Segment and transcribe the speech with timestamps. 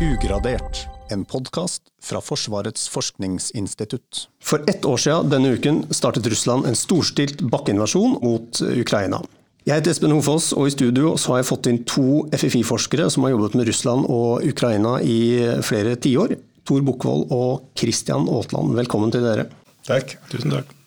[0.00, 4.28] Ugradert, en podkast fra Forsvarets forskningsinstitutt.
[4.40, 9.20] For ett år siden denne uken startet Russland en storstilt bakkeinvasjon mot Ukraina.
[9.68, 13.28] Jeg heter Espen Hofoss, og i studio så har jeg fått inn to FFI-forskere som
[13.28, 15.20] har jobbet med Russland og Ukraina i
[15.68, 16.38] flere tiår.
[16.64, 19.50] Tor Bukkvold og Christian Aatland, velkommen til dere.
[19.84, 20.16] Takk.
[20.32, 20.79] Tusen takk.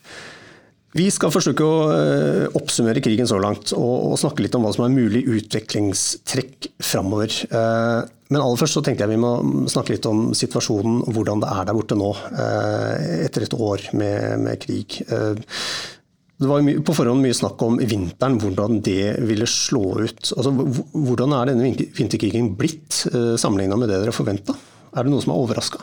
[0.94, 4.86] Vi skal forsøke å eh, oppsummere krigen så langt, og, snakke litt om hva som
[4.86, 7.34] er mulig utviklingstrekk framover.
[7.50, 9.32] Eh, men aller først så tenkte jeg vi må
[9.74, 13.88] snakke litt om situasjonen, og hvordan det er der borte nå, eh, etter et år
[13.98, 15.00] med, med krig.
[15.10, 20.30] Det var på forhånd mye snakk om vinteren, hvordan det ville slå ut.
[20.36, 23.06] Altså, hvordan er denne vinterkrigen blitt,
[23.42, 24.58] sammenligna med det dere forventa?
[24.94, 25.82] Er det noe som er overraska?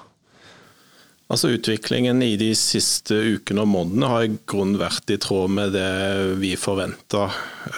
[1.30, 5.76] Altså Utviklingen i de siste ukene og månedene har i grunnen vært i tråd med
[5.76, 5.90] det
[6.40, 7.28] vi forventa.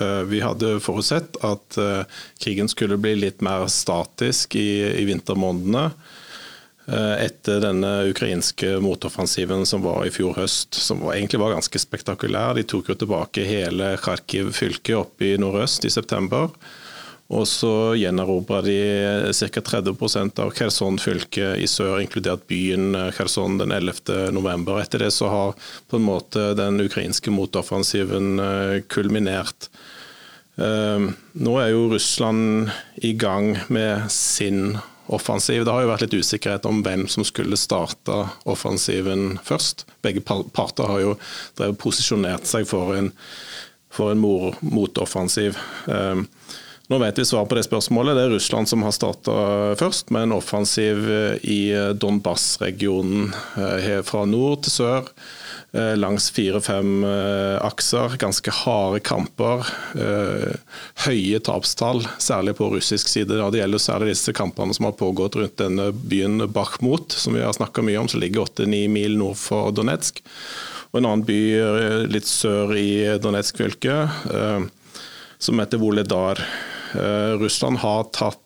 [0.00, 2.06] Eh, vi hadde forutsett at eh,
[2.40, 5.84] krigen skulle bli litt mer statisk i, i vintermånedene.
[6.88, 12.56] Eh, etter denne ukrainske motoffensiven som var i fjor høst, som egentlig var ganske spektakulær.
[12.56, 16.48] De tok jo tilbake hele Kharkiv fylke oppe i nordøst i september.
[17.32, 18.76] Og så gjenerobra de
[19.32, 19.60] ca.
[19.64, 24.68] 30% av Kherson fylke i sør, inkludert byen eh, Kherson den 11.11.
[24.82, 25.56] Etter det så har
[25.88, 29.70] på en måte den ukrainske motoffensiven eh, kulminert.
[30.60, 32.68] Eh, nå er jo Russland
[33.00, 34.76] i gang med sin
[35.08, 35.64] offensiv.
[35.64, 39.86] Det har jo vært litt usikkerhet om hvem som skulle starte offensiven først.
[40.04, 41.16] Begge parter har jo
[41.80, 43.08] posisjonert seg for en,
[43.92, 45.56] for en motoffensiv.
[46.90, 48.16] Nå vet vi svaret på det spørsmålet.
[48.18, 49.34] Det er Russland som har starta
[49.78, 51.60] først, med en offensiv eh, i
[51.94, 55.10] Donbas-regionen eh, fra nord til sør.
[55.72, 57.06] Eh, langs fire-fem
[57.62, 58.16] akser.
[58.20, 59.70] Ganske harde kamper.
[61.06, 63.38] Høye tapstall, særlig på russisk side.
[63.38, 67.54] Det gjelder særlig disse kampene som har pågått rundt denne byen Bakhmut, som vi har
[67.56, 70.18] snakka mye om, som ligger åtte-ni mil nord for Donetsk.
[70.90, 71.40] Og en annen by
[72.10, 73.96] litt sør i Donetsk fylke,
[75.40, 76.42] som heter Voledar.
[76.94, 78.38] Eh, Russland har tatt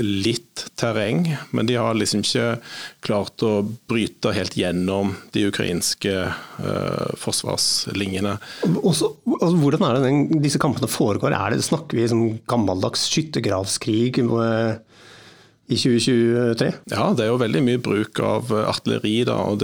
[0.00, 2.56] litt terreng, men de har liksom ikke
[3.04, 8.38] klart å bryte helt gjennom de ukrainske uh, forsvarslinjene.
[8.80, 11.36] Også, altså, hvordan er det den, disse kampene foregår?
[11.36, 14.22] Er det, snakker vi som gammeldags skyttergravskrig?
[14.30, 14.80] Med
[15.70, 16.72] i 2023?
[16.90, 19.20] Ja, det er jo veldig mye bruk av artilleri.
[19.28, 19.62] Da, og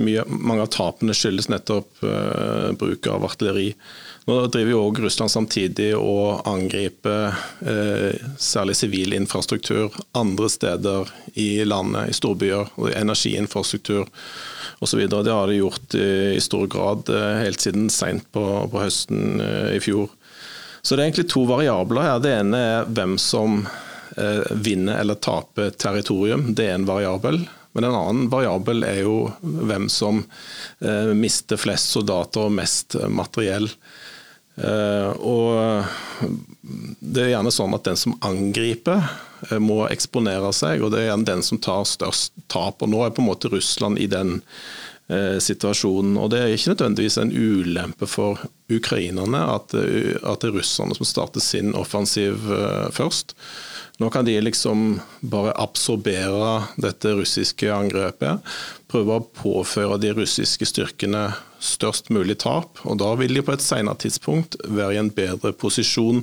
[0.00, 3.72] mye, Mange av tapene skyldes nettopp uh, bruk av artilleri.
[4.24, 11.64] Nå driver jo også Russland samtidig og angriper eh, særlig sivil infrastruktur andre steder i
[11.68, 12.70] landet, i storbyer.
[12.96, 14.08] Energiinfrastruktur
[14.80, 15.02] osv.
[15.12, 16.08] Det har de gjort i,
[16.38, 20.08] i stor grad eh, helt siden seint på, på, høsten eh, i fjor.
[20.80, 22.22] Så det er egentlig to variabler her.
[22.24, 23.60] Det ene er hvem som
[24.16, 26.54] eh, vinner eller taper territorium.
[26.56, 27.42] Det er en variabel.
[27.76, 30.24] Men en annen variabel er jo hvem som
[30.80, 33.68] eh, mister flest soldater og mest materiell.
[34.54, 35.84] Eh, og
[37.00, 39.02] det er gjerne sånn at den som angriper,
[39.50, 42.82] eh, må eksponere seg, og det er gjerne den som tar størst tap.
[42.82, 44.38] Og nå er på en måte Russland i den
[45.08, 46.16] eh, situasjonen.
[46.20, 51.08] Og det er ikke nødvendigvis en ulempe for ukrainerne at, at det er russerne som
[51.08, 52.46] starter sin offensiv
[52.94, 53.34] først.
[54.02, 58.40] Nå kan de liksom bare absorbere dette russiske angrepet.
[58.94, 61.24] Prøve å påføre de russiske styrkene
[61.58, 62.78] størst mulig tap.
[62.86, 66.22] og Da vil de på et senere tidspunkt være i en bedre posisjon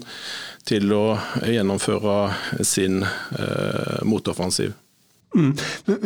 [0.70, 4.72] til å gjennomføre sin eh, motoffensiv.
[5.36, 5.52] Mm.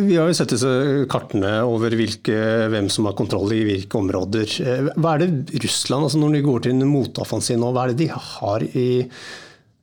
[0.08, 0.74] Vi har jo sett disse
[1.10, 2.36] kartene over hvilke,
[2.74, 4.58] hvem som har kontroll i hvilke områder.
[4.66, 7.94] Eh, hva er det Russland, altså når de går til en motoffensiv nå, hva er
[7.94, 8.90] det de har i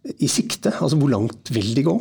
[0.03, 0.73] i sikte?
[0.83, 1.95] Altså hvor langt vil de gå?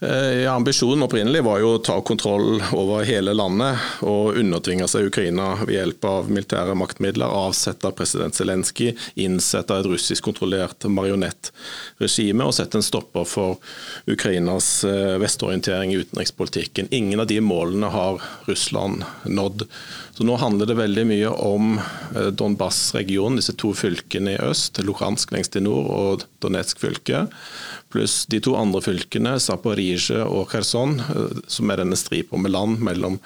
[0.00, 5.08] Eh, ja, ambisjonen opprinnelig var jo å ta kontroll over hele landet og undertvinge seg
[5.08, 12.78] Ukraina ved hjelp av militære maktmidler, avsette president Zelenskyj, innsette et russisk-kontrollert marionettregime og sette
[12.78, 13.58] en stopper for
[14.06, 16.92] Ukrainas eh, vestorientering i utenrikspolitikken.
[16.94, 19.66] Ingen av de målene har Russland nådd.
[20.14, 25.34] Så Nå handler det veldig mye om eh, Donbas-regionen, disse to fylkene i øst, Luhansk
[25.34, 27.26] lengst i nord og Donetsk fylke
[27.92, 32.78] pluss de to andre fylkene, Zaporizjzja og Kherson, eh, som er denne stripa med land
[32.84, 33.18] mellom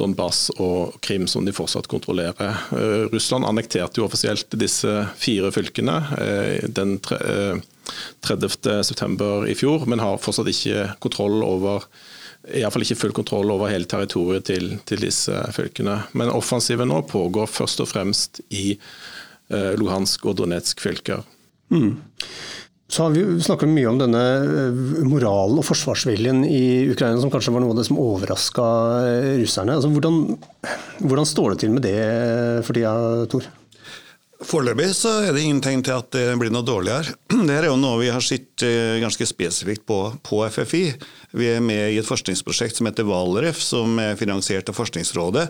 [0.00, 2.52] Donbas og Krim, som de fortsatt kontrollerer.
[2.72, 10.22] Eh, Russland annekterte jo offisielt disse fire fylkene eh, den 30.9 i fjor, men har
[10.22, 11.78] fortsatt ikke kontroll over
[12.46, 15.96] Iallfall ikke full kontroll over hele territoriet til, til, disse fylkene.
[16.14, 18.78] Men offensiven nå pågår først og fremst i
[19.50, 21.26] Luhansk og Donetsk fylker.
[21.74, 21.98] Mm.
[22.88, 24.80] Så har vi snakket mye om denne eh,
[25.10, 28.66] moralen og forsvarsviljen i Ukraina, som kanskje var noe av det som overraska
[29.02, 29.74] eh, russerne.
[29.74, 30.20] Altså, hvordan,
[31.02, 31.96] hvordan, står det til med det
[32.66, 32.92] for tida,
[33.32, 33.48] Tor?
[34.46, 37.16] Foreløpig er det ingen tegn til at det blir noe dårligere.
[37.32, 40.84] Dette er jo noe vi har sett eh, ganske spesifikt på, på FFI.
[41.36, 45.48] Vi er med i et forskningsprosjekt som heter Valref, som er finansiert av Forskningsrådet,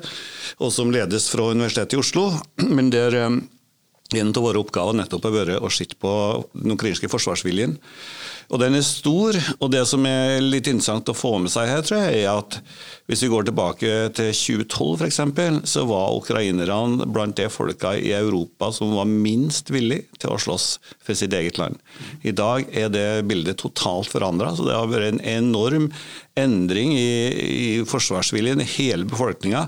[0.56, 2.30] og som ledes fra Universitetet i Oslo.
[2.78, 3.18] Men der
[4.14, 6.12] en av våre oppgaver nettopp har vært å se på
[6.54, 7.76] den ukrainske forsvarsviljen.
[8.54, 9.34] Og Den er stor.
[9.58, 12.60] og Det som er litt interessant å få med seg her, tror jeg, er at
[13.10, 15.20] hvis vi går tilbake til 2012 f.eks.,
[15.66, 20.68] så var ukrainerne blant de folka i Europa som var minst villige til å slåss
[21.02, 21.78] for sitt eget land.
[22.22, 24.54] I dag er det bildet totalt forandra.
[24.54, 25.90] Så det har vært en enorm
[26.38, 29.66] endring i, i forsvarsviljen i hele befolkninga.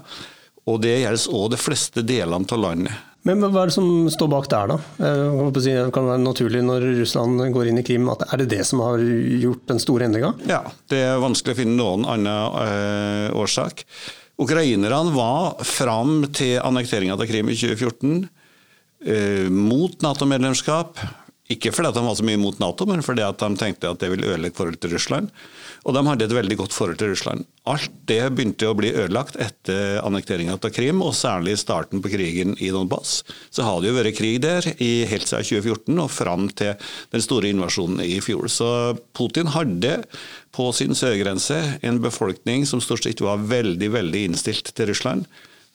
[0.68, 3.07] Og det gjelder òg de fleste delene av landet.
[3.28, 4.78] Men hva er det som står bak der, da?
[5.58, 8.08] Si, det kan være naturlig når Russland går inn i Krim.
[8.12, 10.32] At er det det som har gjort den store endringa?
[10.48, 13.84] Ja, det er vanskelig å finne noen annen øh, årsak.
[14.38, 18.28] Ukrainerne var fram til annekteringa av Krim i 2014 øh,
[19.12, 21.02] eh, mot Nato-medlemskap.
[21.48, 24.26] Ikke fordi de var så mye mot Nato, men fordi de tenkte at det ville
[24.28, 25.30] ødelegge forholdet til Russland.
[25.88, 27.46] Og de hadde et veldig godt forhold til Russland.
[27.68, 32.52] Alt det begynte å bli ødelagt etter annekteringa av Krim, og særlig starten på krigen
[32.60, 33.22] i Donbass.
[33.48, 36.76] Så har det jo vært krig der i helt siden 2014 og fram til
[37.16, 38.44] den store invasjonen i fjor.
[38.52, 38.70] Så
[39.16, 40.02] Putin hadde
[40.52, 45.24] på sin sørgrense en befolkning som stort sett var veldig, veldig innstilt til Russland.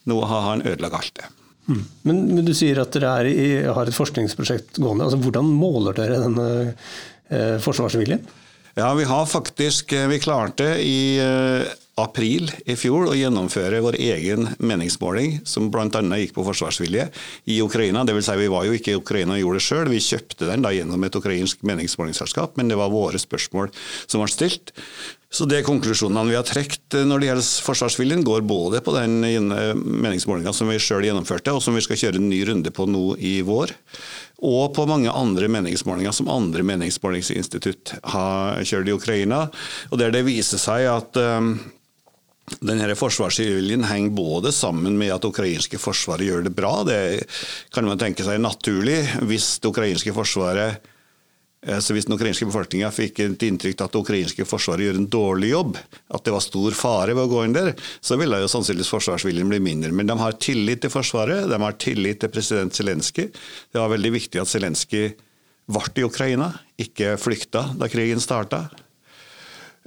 [0.05, 1.33] Nå har han ødelagt alt det.
[1.65, 5.07] Men, men, du sier at dere i, har et forskningsprosjekt gående.
[5.07, 8.23] Altså, hvordan måler dere denne eh, forsvarsviljen?
[8.75, 11.69] Ja, vi har faktisk eh, Vi klarte i eh,
[11.99, 15.87] april i fjor å gjennomføre vår egen meningsmåling, som bl.a.
[16.17, 17.07] gikk på forsvarsvilje
[17.53, 18.01] i Ukraina.
[18.05, 20.49] Det vil si, vi var jo ikke i Ukraina og gjorde det sjøl, vi kjøpte
[20.49, 23.69] den da gjennom et ukrainsk meningsmålingsselskap, men det var våre spørsmål
[24.07, 24.73] som ble stilt.
[25.33, 30.53] Så det Konklusjonene vi har trukket når det gjelder forsvarsviljen, går både på den meningsmålinga
[30.53, 33.39] som vi sjøl gjennomførte, og som vi skal kjøre en ny runde på nå i
[33.45, 33.73] vår
[34.43, 39.45] og på mange andre meningsmålinger som andre meningsmålingsinstitutt har kjørt i Ukraina.
[39.89, 41.55] og Der det viser seg at um,
[42.59, 46.97] denne forsvarsviljen henger både sammen med at ukrainske forsvaret gjør det bra, det
[47.73, 50.83] kan man tenke seg naturlig hvis det ukrainske forsvaret
[51.65, 54.99] Eh, så Hvis den ukrainske befolkninga fikk et inntrykk av at det ukrainske forsvaret gjør
[54.99, 55.77] en dårlig jobb,
[56.11, 57.73] at det var stor fare ved å gå inn der,
[58.03, 59.93] så ville jo sannsynligvis forsvarsviljen bli mindre.
[59.95, 63.29] Men de har tillit til Forsvaret, de har tillit til president Zelenskyj.
[63.71, 65.13] Det var veldig viktig at Zelenskyj
[65.73, 68.65] ble i Ukraina, ikke flykta da krigen starta.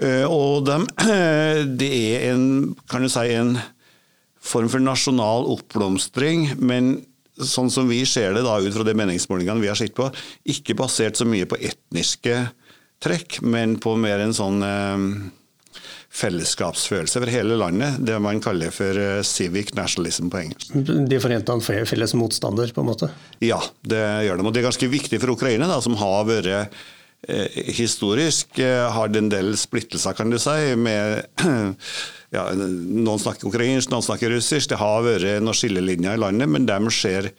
[0.02, 0.80] Eh, og de,
[1.80, 3.56] det er en, kan du si, en
[4.46, 6.98] form for nasjonal oppblomstring, men
[7.36, 10.08] sånn som vi ser det da ut fra de meningsmålingene vi har sett på,
[10.48, 12.46] ikke basert så mye på etniske
[13.02, 15.04] trekk, men på mer en sånn eh,
[16.16, 17.98] fellesskapsfølelse over hele landet.
[18.08, 20.76] Det man kaller for eh, civic nationalism på engelsk.
[21.10, 23.10] De forente om felles motstander, på en måte?
[23.44, 24.46] Ja, det gjør de.
[24.48, 26.78] Og det er ganske viktig for Ukraina, da, som har vært
[27.76, 31.24] historisk eh, har det en del splittelser, kan du si, med
[32.36, 34.70] ja, Noen snakker ukrainsk, noen snakker russisk.
[34.70, 37.32] Det har vært noen skillelinjer i landet, men de ser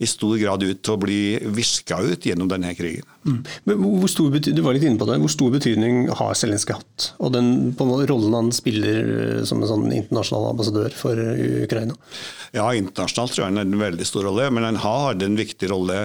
[0.00, 1.18] i stor grad ut til å bli
[1.52, 3.04] viska ut gjennom denne krigen.
[3.28, 3.40] Mm.
[3.68, 5.18] Men hvor stor, du var litt inne på det.
[5.20, 7.10] Hvor stor betydning har Zelenskyj hatt?
[7.20, 7.50] Og den
[8.08, 11.98] rollen han spiller eh, som en sånn internasjonal ambassadør for eh, Ukraina?
[12.56, 15.36] Ja, internasjonalt tror jeg han har en veldig stor rolle, men han har hatt en
[15.38, 16.00] viktig rolle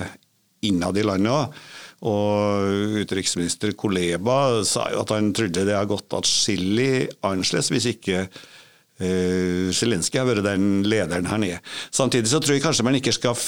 [0.68, 1.66] innad i landet òg.
[2.04, 8.26] Og utenriksminister Koleba sa jo at han trodde det har gått atskillig annerledes hvis ikke
[8.28, 11.64] uh, Zelenskyj har vært den lederen han er.
[11.96, 13.40] Samtidig så tror jeg kanskje man ikke skal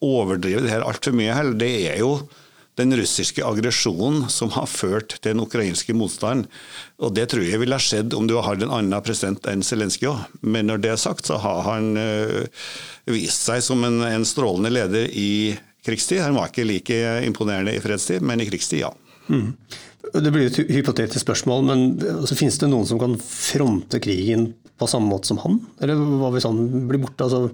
[0.00, 1.56] overdrive det her altfor mye heller.
[1.60, 2.14] Det er jo
[2.78, 6.46] den russiske aggresjonen som har ført til den ukrainske motstanden.
[7.02, 10.08] Og Det tror jeg ville ha skjedd om du hadde en annen president enn Zelenskyj
[10.12, 10.38] òg.
[10.40, 12.46] Men når det er sagt, så har han uh,
[13.10, 15.56] vist seg som en, en strålende leder i
[15.86, 16.22] krigstid.
[16.24, 18.92] Han var ikke like imponerende i fredstid, men i krigstid, ja.
[19.30, 19.54] Mm.
[20.10, 24.88] Det blir et hypotetisk spørsmål, men altså, finnes det noen som kan fronte krigen på
[24.90, 25.60] samme måte som han?
[25.82, 27.28] Eller hva hvis han blir borte?
[27.28, 27.50] Altså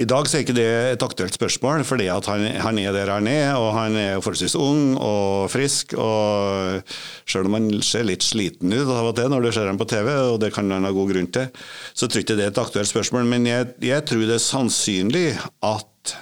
[0.00, 3.28] i dag så er ikke det et aktuelt spørsmål, fordi han, han, er der han
[3.30, 3.52] er.
[3.60, 5.94] og Han er forholdsvis ung og frisk.
[5.94, 6.82] og
[7.28, 9.88] Selv om han ser litt sliten ut av og til når du ser ham på
[9.90, 11.50] TV, og det kan han ha god grunn til,
[11.92, 13.28] så tror jeg ikke det er et aktuelt spørsmål.
[13.28, 15.26] Men jeg, jeg tror det er sannsynlig
[15.62, 16.16] at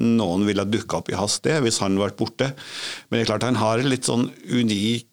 [0.00, 2.52] noen ville dukka opp i hans sted hvis han ble borte.
[3.08, 5.06] Men det er klart han har en litt sånn unik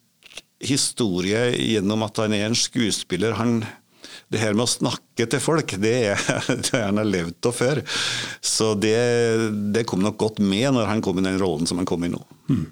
[0.64, 3.36] historie gjennom at han er en skuespiller.
[3.38, 3.60] Han,
[4.32, 6.28] det her med å snakke til folk, det er
[6.70, 7.82] det han har levd av før.
[8.40, 8.98] Så det,
[9.74, 12.12] det, kom nok godt med når han kom i den rollen som han kom i
[12.12, 12.22] nå.
[12.50, 12.66] Mm.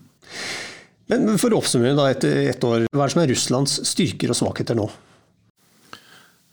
[1.06, 4.32] Men For å oppsummere da etter ett år, hva er det som er Russlands styrker
[4.32, 4.88] og svakheter nå?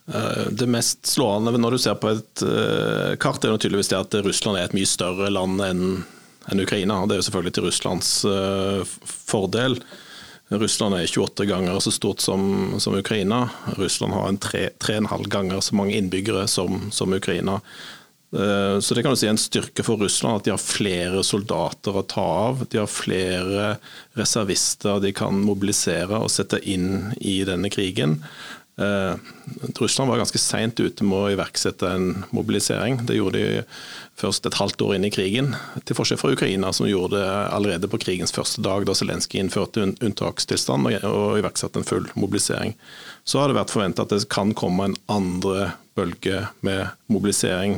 [0.08, 4.18] Eh, det mest slående når du ser på et eh, kart, er tydeligvis det at
[4.26, 7.06] Russland er et mye større land enn Ukraina.
[7.08, 9.80] Det er jo selvfølgelig til Russlands eh, fordel.
[10.52, 13.48] Russland er 28 ganger så stort som, som Ukraina.
[13.80, 17.62] Russland har en tre, tre og en halv ganger så mange innbyggere som, som Ukraina.
[18.34, 21.94] Så det kan du si er en styrke for Russland at de har flere soldater
[21.94, 22.64] å ta av.
[22.70, 23.76] De har flere
[24.18, 28.18] reservister de kan mobilisere og sette inn i denne krigen.
[28.78, 29.16] Eh,
[29.80, 33.04] Russland var ganske seint ute med å iverksette en mobilisering.
[33.06, 33.62] Det gjorde de
[34.18, 35.52] først et halvt år inn i krigen,
[35.86, 39.86] til forskjell fra Ukraina, som gjorde det allerede på krigens første dag, da Zelenskyj innførte
[39.94, 42.74] unntakstilstand og iverksatte en full mobilisering.
[43.26, 47.78] Så har det vært forventa at det kan komme en andre bølge med mobilisering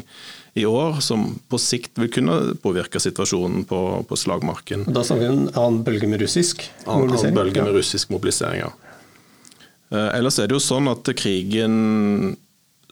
[0.56, 4.88] i år, som på sikt vil kunne påvirke situasjonen på, på slagmarken.
[4.88, 7.34] Da snakker vi om en annen bølge med russisk mobilisering?
[7.34, 8.72] Annen bølge med russisk mobilisering, ja.
[9.94, 12.36] Eh, ellers er det jo sånn at krigen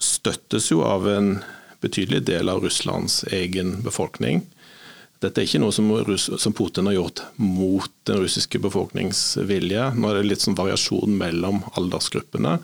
[0.04, 1.36] støttes jo av en
[1.84, 4.44] betydelig del av Russlands egen befolkning.
[5.24, 9.94] Dette er ikke noe som, Putin har gjort mot den russiske befolkningsvilje.
[9.96, 12.58] Nå er det litt sånn variasjon mellom aldersgruppene.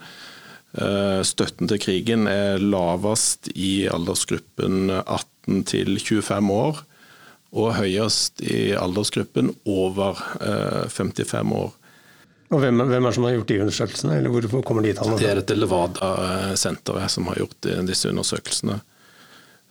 [0.70, 6.84] Eh, støtten til krigen er lavest i aldersgruppen 18 til 25 år,
[7.50, 10.20] og høyest i aldersgruppen over
[10.92, 11.72] 55 eh, år.
[12.50, 15.20] Og hvem, hvem, er det som har gjort de undersøkelsene, eller hvorfor kommer de tallene?
[15.22, 18.80] Det er dette Levada-senteret som har gjort disse undersøkelsene.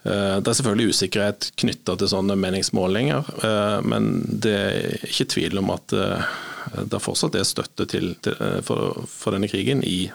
[0.03, 5.59] Eh, det er selvfølgelig usikkerhet knytta til sånne meningsmålinger, eh, men det er ikke tvil
[5.59, 6.29] om at eh,
[6.87, 10.05] det fortsatt er støtte til, til, for, for, denne krigen i,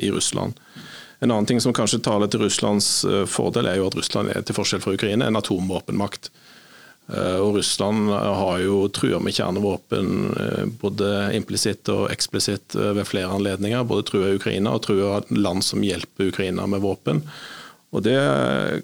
[0.00, 0.56] i, Russland.
[1.20, 2.88] En annen ting som kanskje taler til Russlands
[3.30, 6.30] fordel, er jo at Russland er til forskjell fra Ukraina en atomvåpenmakt.
[7.06, 13.08] Eh, og Russland har jo trua med kjernevåpen eh, både implisitt og eksplisitt eh, ved
[13.08, 13.84] flere anledninger.
[13.88, 17.22] Både trua Ukraina og trua land som hjelper Ukraina med våpen.
[17.94, 18.18] Og Det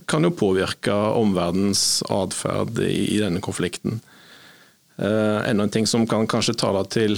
[0.07, 3.97] kan jo påvirke omverdens atferd i denne konflikten.
[5.01, 7.17] Enda en ting som kan kanskje tale til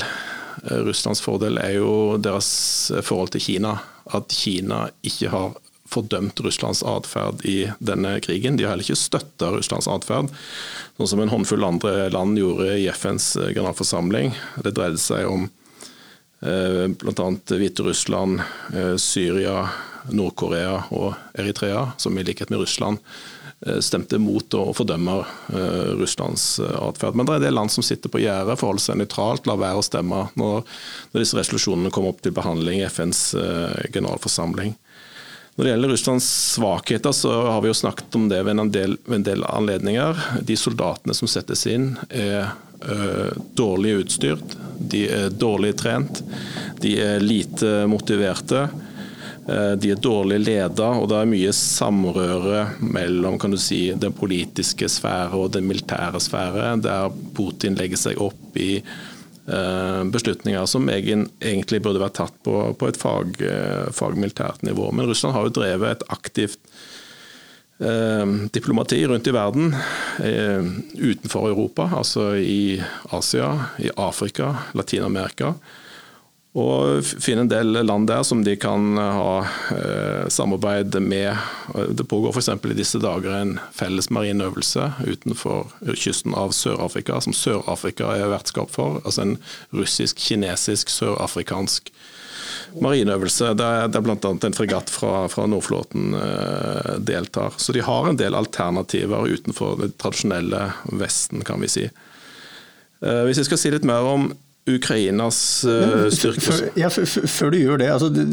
[0.87, 2.49] Russlands fordel, er jo deres
[3.04, 3.75] forhold til Kina.
[4.09, 5.52] At Kina ikke har
[5.92, 8.56] fordømt Russlands atferd i denne krigen.
[8.56, 10.32] De har heller ikke støtta Russlands atferd,
[10.96, 14.32] sånn som en håndfull andre land gjorde i FNs eh, generalforsamling.
[14.64, 15.46] Det dreide seg om
[16.40, 17.28] eh, bl.a.
[17.52, 19.66] Hviterussland, eh, Syria,
[20.11, 23.02] Nord-Korea og Eritrea, som i likhet med Russland
[23.78, 25.20] stemte mot og fordømmer
[25.94, 27.14] Russlands atferd.
[27.14, 29.84] Men det er det land som sitter på gjerdet, forholder seg nøytralt, lar være å
[29.87, 30.64] stemme når
[31.14, 33.20] disse resolusjonene kommer opp til behandling i FNs
[33.94, 34.75] generalforsamling.
[35.54, 38.97] Når det gjelder Russlands svakheter, så har vi jo snakket om det ved en del,
[39.04, 40.23] ved en del anledninger.
[40.49, 42.54] De soldatene som settes inn, er
[42.88, 43.28] uh,
[43.59, 46.23] dårlig utstyrt, de er dårlig trent,
[46.80, 48.64] de er lite motiverte.
[49.44, 54.16] Uh, de er dårlig ledet, og det er mye samrøre mellom kan du si, den
[54.16, 59.12] politiske sfære og den militære sfære, der Putin legger seg opp i Eh,
[59.44, 64.92] beslutninger som egentlig burde vært tatt på, på et fag, eh, fagmilitært nivå.
[64.94, 66.61] Men Russland har jo drevet et aktivt
[67.82, 69.75] eh, diplomati rundt i verden
[70.22, 70.62] eh,
[70.94, 72.78] utenfor Europa, altså i
[73.11, 73.50] Asia,
[73.82, 75.56] i Afrika, Latin-Amerika.
[76.52, 79.37] Og finne en del land der som de kan ha
[79.73, 81.32] eh, samarbeid med.
[81.97, 82.50] Det pågår f.eks.
[82.68, 89.00] i disse dager en felles marineøvelse utenfor kysten av Sør-Afrika, som Sør-Afrika er vertskap for.
[89.00, 89.38] Altså en
[89.73, 91.88] russisk-kinesisk, sørafrikansk
[92.85, 94.16] marineøvelse der, der bl.a.
[94.21, 97.56] en fregatt fra, fra Nordflåten eh, deltar.
[97.56, 100.68] Så de har en del alternativer utenfor det tradisjonelle
[101.00, 101.88] Vesten, kan vi si.
[101.88, 104.35] Eh, hvis jeg skal si litt mer om
[104.71, 106.42] Ukrainas uh, styrke.
[106.45, 108.26] Før, ja, før, du gjør det, altså det,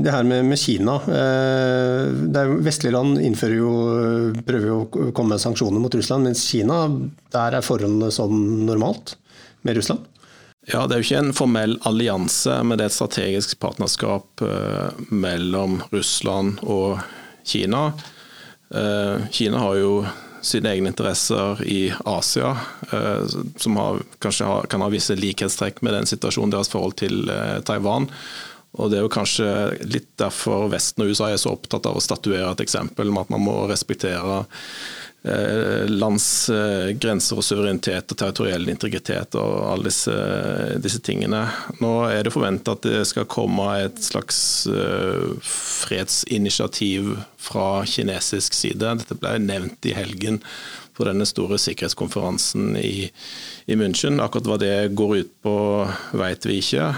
[0.00, 0.94] det her med, med Kina.
[1.04, 3.74] Eh, Vestlige land innfører jo,
[4.46, 6.86] prøver jo å komme med sanksjoner mot Russland, mens Kina,
[7.34, 8.32] der er forholdene som
[8.64, 9.18] normalt
[9.68, 10.08] med Russland?
[10.72, 15.04] Ja, Det er jo ikke en formell allianse, men det er et strategisk partnerskap eh,
[15.12, 17.02] mellom Russland og
[17.44, 17.90] Kina.
[18.72, 19.90] Eh, Kina har jo
[20.44, 22.56] sine egne interesser i Asia,
[22.92, 27.30] eh, som har, kanskje har, kan ha visse likhetstrekk med den situasjonen deres forhold til
[27.32, 28.10] eh, Taiwan.
[28.74, 29.48] Og Det er jo kanskje
[29.86, 33.34] litt derfor Vesten og USA er så opptatt av å statuere et eksempel med at
[33.34, 34.40] man må respektere
[35.22, 40.16] eh, lands eh, grenser og suverenitet og territoriell integritet og alle disse,
[40.82, 41.44] disse tingene.
[41.78, 48.96] Nå er det forventa at det skal komme et slags eh, fredsinitiativ fra kinesisk side.
[49.04, 50.42] Dette ble nevnt i helgen
[50.94, 53.06] på denne store sikkerhetskonferansen i,
[53.70, 54.18] i München.
[54.22, 55.54] Akkurat hva det går ut på,
[56.18, 56.90] vet vi ikke.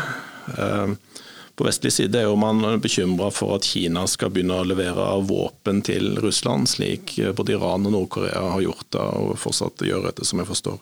[1.56, 5.80] På vestlig side er jo man bekymra for at Kina skal begynne å levere våpen
[5.86, 10.42] til Russland, slik både Iran og Nord-Korea har gjort det, og fortsatt gjør etter som
[10.42, 10.76] jeg forstår.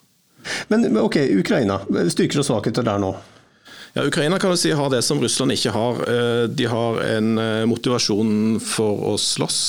[0.68, 1.78] Men ok, Ukraina.
[2.10, 3.14] Styrker og svakheter der nå?
[3.94, 6.00] Ja, Ukraina kan du si har det som Russland ikke har.
[6.10, 9.60] Eh, de har en eh, motivasjon for å slåss.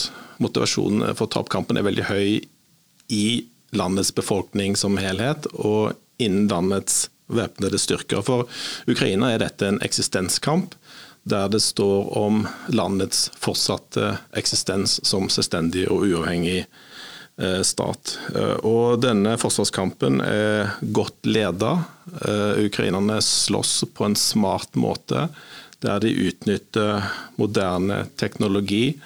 [0.41, 2.41] Motivasjonen for å ta opp kampen er veldig høy
[3.13, 3.27] i
[3.77, 8.21] landets befolkning som helhet, og innen landets væpnede styrker.
[8.25, 8.49] For
[8.87, 10.75] Ukraina er dette en eksistenskamp
[11.25, 16.59] der det står om landets fortsatte eksistens som selvstendig og uavhengig
[17.41, 18.17] eh, stat.
[18.35, 21.71] Eh, og denne forsvarskampen er godt leda.
[22.21, 25.27] Eh, ukrainerne slåss på en smart måte,
[25.81, 27.09] der de utnytter
[27.41, 28.99] moderne teknologi.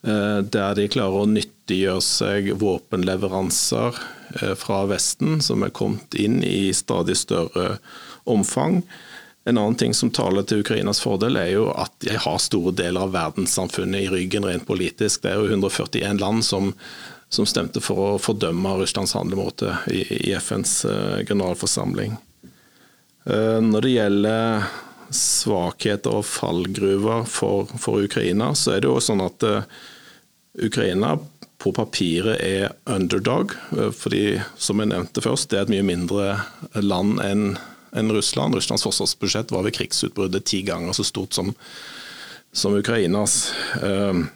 [0.00, 3.98] Der de klarer å nyttiggjøre seg våpenleveranser
[4.56, 7.74] fra Vesten, som er kommet inn i stadig større
[8.24, 8.80] omfang.
[9.44, 13.06] En annen ting som taler til Ukrainas fordel, er jo at de har store deler
[13.06, 15.22] av verdenssamfunnet i ryggen rent politisk.
[15.22, 16.74] Det er jo 141 land som,
[17.32, 22.18] som stemte for å fordømme Russlands handlemåte i, i FNs uh, generalforsamling.
[23.30, 24.62] Når det gjelder
[25.14, 29.82] svakheter og fallgruver for, for, Ukraina, så er det jo sånn at uh,
[30.58, 31.18] Ukraina
[31.60, 33.52] på papiret er underdog,
[33.94, 36.24] fordi som jeg nevnte først, det er et mye mindre
[36.80, 37.44] land enn
[37.92, 38.54] en Russland.
[38.54, 41.52] Russlands forsvarsbudsjett var ved krigsutbruddet ti ganger så stort som,
[42.52, 43.50] som Ukrainas.
[43.82, 44.26] Uh,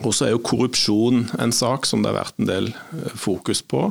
[0.00, 3.60] og så er jo korrupsjon en sak som det har vært en del eh, fokus
[3.60, 3.90] på.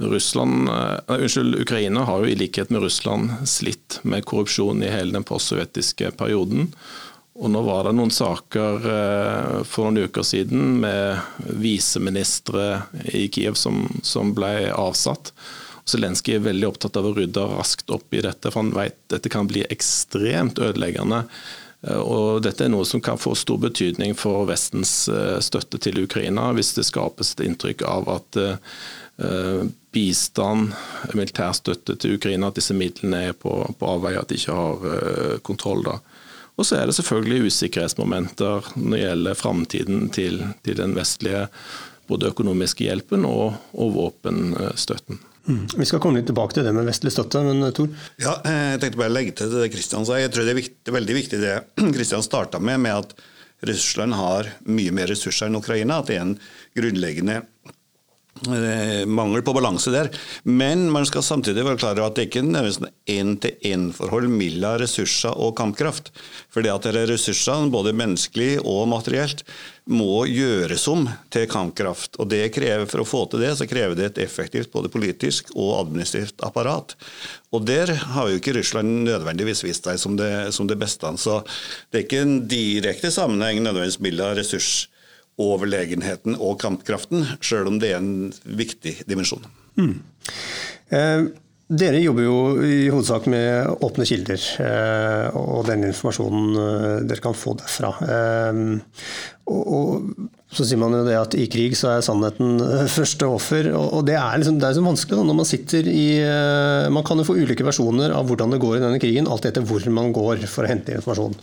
[0.00, 5.12] Russland, nei, unnskyld, Ukraina har jo i likhet med Russland slitt med korrupsjon i hele
[5.12, 6.70] den postsovjetiske perioden.
[7.38, 12.82] Og nå var det noen saker uh, for noen uker siden med viseministre
[13.14, 15.30] i Kiev som, som ble avsatt.
[15.88, 19.30] Zelenskyj er veldig opptatt av å rydde raskt opp i dette, for han vet dette
[19.32, 21.22] kan bli ekstremt ødeleggende.
[21.86, 26.02] Eh, og dette er noe som kan få stor betydning for Vestens eh, støtte til
[26.02, 28.42] Ukraina, hvis det skapes et inntrykk av at
[29.90, 30.76] bistand,
[31.18, 35.40] militær støtte til Ukraina, at disse midlene er på, på avveie, at de ikke har
[35.42, 35.82] kontroll.
[35.88, 35.96] da.
[36.58, 41.46] Og så er det selvfølgelig usikkerhetsmomenter når det gjelder framtiden til, til, den vestlige
[42.10, 45.20] både økonomiske hjelpen og, og våpenstøtten.
[45.48, 45.64] Mm.
[45.78, 47.88] Vi skal komme litt tilbake til det med vestlig støtte, men eh, Tor?
[48.20, 50.18] Ja, eh, jeg tenkte bare å legge til det Kristian sa.
[50.20, 51.54] Jeg tror det er viktig, veldig viktig det
[51.96, 53.14] Kristian starta med, med at
[53.68, 56.02] Russland har mye mer ressurser enn Ukraina.
[56.02, 56.36] At det er en
[56.78, 57.40] grunnleggende
[59.06, 60.10] mangel på balanse der.
[60.44, 65.34] Men man skal samtidig være klar over at det ikke er et én-til-én-forhold mellom ressurser
[65.34, 66.12] og kampkraft.
[66.52, 69.44] For det at det er ressursene, både menneskelig og materielt,
[69.88, 72.18] må gjøres om til kampkraft.
[72.20, 75.80] Og krever, For å få til det, så krever det et effektivt både politisk og
[75.80, 76.94] administrativt apparat.
[77.52, 81.08] Og der har jo ikke Russland nødvendigvis vist seg som det, som det beste.
[81.16, 81.42] Så
[81.90, 84.88] det er ikke en direkte sammenheng nødvendigvis mellom ressurs
[85.38, 89.44] overlegenheten og kampkraften, sjøl om det er en viktig dimensjon.
[89.78, 89.94] Mm.
[90.94, 91.28] Eh,
[91.68, 97.36] dere jobber jo i hovedsak med åpne kilder eh, og den informasjonen eh, dere kan
[97.36, 97.92] få derfra.
[98.08, 98.62] Eh,
[99.52, 103.26] og, og så sier man jo det at i krig så er sannheten eh, første
[103.28, 103.66] offer.
[103.76, 107.04] og Det er liksom, det er liksom vanskelig da, når man sitter i eh, Man
[107.04, 109.84] kan jo få ulike versjoner av hvordan det går i denne krigen, alt etter hvor
[109.92, 111.36] man går for å hente informasjon.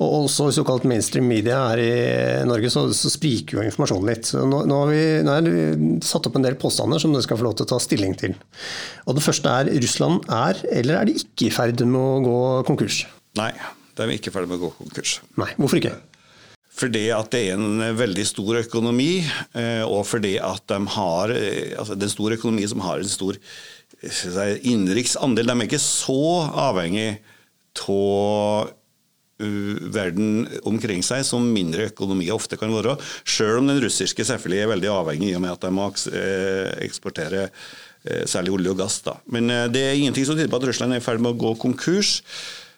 [0.00, 1.92] Og også i såkalt mainstream media her i
[2.48, 4.32] Norge så, så spriker jo informasjonen litt.
[4.32, 7.42] Nå, nå, har vi, nå er vi satt opp en del påstander som dere skal
[7.42, 8.40] få lov til å ta stilling til.
[9.04, 12.42] Og Det første er Russland er, eller er de ikke i ferd med å gå
[12.72, 13.04] konkurs?
[13.36, 13.52] Nei,
[14.00, 15.18] de er ikke i ferd med å gå konkurs.
[15.36, 15.98] Nei, Hvorfor ikke?
[16.76, 19.24] Fordi at det er en veldig stor økonomi,
[19.56, 23.00] eh, og fordi at de har eh, altså det er en stor økonomi som har
[23.00, 23.38] en stor
[23.96, 25.48] innenriks andel.
[25.48, 26.20] De er ikke så
[26.66, 27.14] avhengig
[27.86, 28.74] av
[29.92, 32.94] verden omkring seg som mindre økonomier ofte kan være.
[33.28, 36.70] Selv om den russiske selvfølgelig er veldig avhengig i og med at de må eh,
[36.86, 37.50] eksportere
[38.30, 39.00] særlig olje og gass.
[39.02, 39.16] Da.
[39.34, 41.56] Men det er ingenting som tyder på at Russland er i ferd med å gå
[41.58, 42.20] konkurs.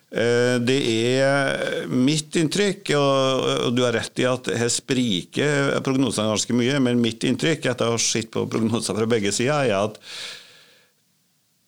[0.08, 0.78] Eh, det
[1.20, 7.02] er mitt inntrykk, og du har rett i at her spriker prognosene ganske mye, men
[7.02, 10.00] mitt inntrykk etter å ha sett på prognoser fra begge sider, er at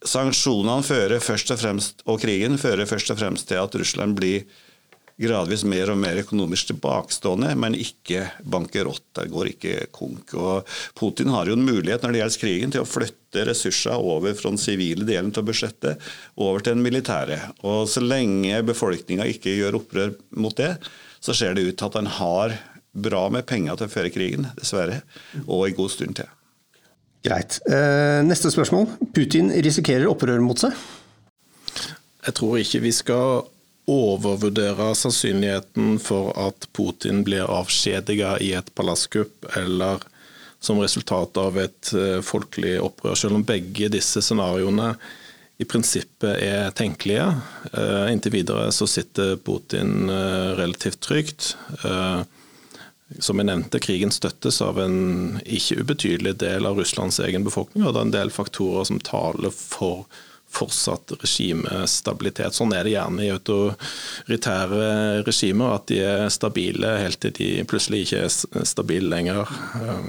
[0.09, 4.49] sanksjonene fører først og fremst, og krigen fører først og fremst til at Russland blir
[5.21, 9.05] gradvis mer og mer økonomisk tilbakestående, men ikke bankerott.
[9.19, 10.35] Der går ikke konk.
[10.39, 14.35] Og Putin har jo en mulighet når det gjelder krigen til å flytte ressurser over
[14.39, 17.39] fra den sivile delen av budsjettet over til den militære.
[17.63, 20.75] Og Så lenge befolkninga ikke gjør opprør mot det,
[21.21, 22.57] så ser det ut til at han har
[22.91, 25.03] bra med penger til å føre krigen, dessverre,
[25.47, 26.31] og en god stund til.
[27.21, 27.61] Greit.
[27.69, 28.89] Eh, neste spørsmål.
[29.15, 30.73] Putin risikerer opprør mot seg?
[32.25, 33.45] Jeg tror ikke vi skal
[33.89, 40.05] overvurdere sannsynligheten for at Putin blir avskjediget i et palasskupp eller
[40.61, 44.93] som resultat av et eh, folkelig opprør, selv om begge disse scenarioene
[45.61, 47.27] i prinsippet er tenkelige.
[47.73, 51.55] Eh, inntil videre så sitter Putin eh, relativt trygt.
[53.19, 57.97] Som jeg nevnte, krigen støttes av en ikke ubetydelig del av Russlands egen befolkning, og
[57.97, 60.05] det er en del faktorer som taler for
[60.51, 62.57] fortsatt regimestabilitet.
[62.57, 68.05] Sånn er det gjerne i autoritære regimer, at de er stabile helt til de plutselig
[68.07, 69.47] ikke er stabile lenger.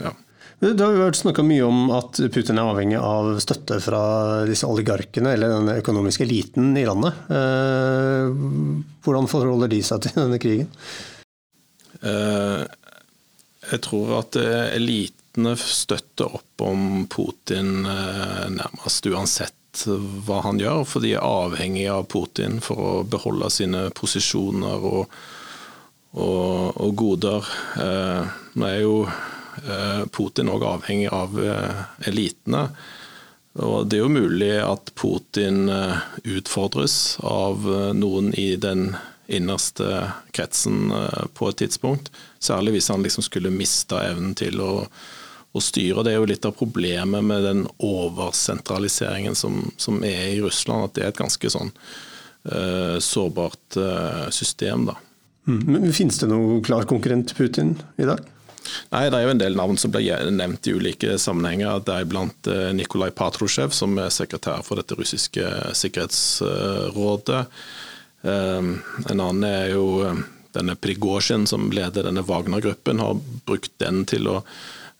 [0.01, 0.15] Ja.
[0.61, 4.01] Det har vært snakka mye om at Putin er avhengig av støtte fra
[4.45, 7.17] disse oligarkene, eller den økonomiske eliten i landet.
[7.33, 8.29] Eh,
[9.01, 10.69] hvordan forholder de seg til denne krigen?
[12.05, 12.61] Eh,
[13.71, 19.57] jeg tror at elitene støtter opp om Putin eh, nærmest uansett
[20.25, 25.13] hva han gjør, for de er avhengig av Putin for å beholde sine posisjoner og,
[26.11, 27.51] og, og goder.
[27.79, 32.65] Eh, nå er jo eh, Putin òg avhengig av eh, elitene.
[33.59, 36.03] Og det er jo mulig at Putin eh,
[36.37, 38.93] utfordres av eh, noen i den
[39.31, 42.11] innerste kretsen eh, på et tidspunkt.
[42.39, 44.71] Særlig hvis han liksom skulle miste evnen til å
[45.51, 46.03] å styre.
[46.03, 50.95] Det er jo litt av problemet med den oversentraliseringen som, som er i Russland, at
[50.95, 54.87] det er et ganske sånn uh, sårbart uh, system.
[54.91, 54.95] da.
[55.49, 55.61] Mm.
[55.67, 58.23] Men Finnes det noen klar konkurrent til Putin i dag?
[58.93, 61.81] Nei, Det er jo en del navn som blir nevnt i ulike sammenhenger.
[61.83, 67.41] Deriblant blant Nikolai Patrusjev, som er sekretær for dette russiske sikkerhetsrådet.
[68.21, 68.69] En
[69.09, 70.13] annen er jo
[70.53, 74.37] denne Prigozjin, som leder denne Wagner-gruppen, har brukt den til å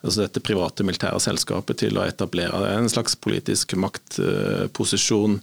[0.01, 5.39] altså dette private militære selskapet til å etablere en slags politisk maktposisjon.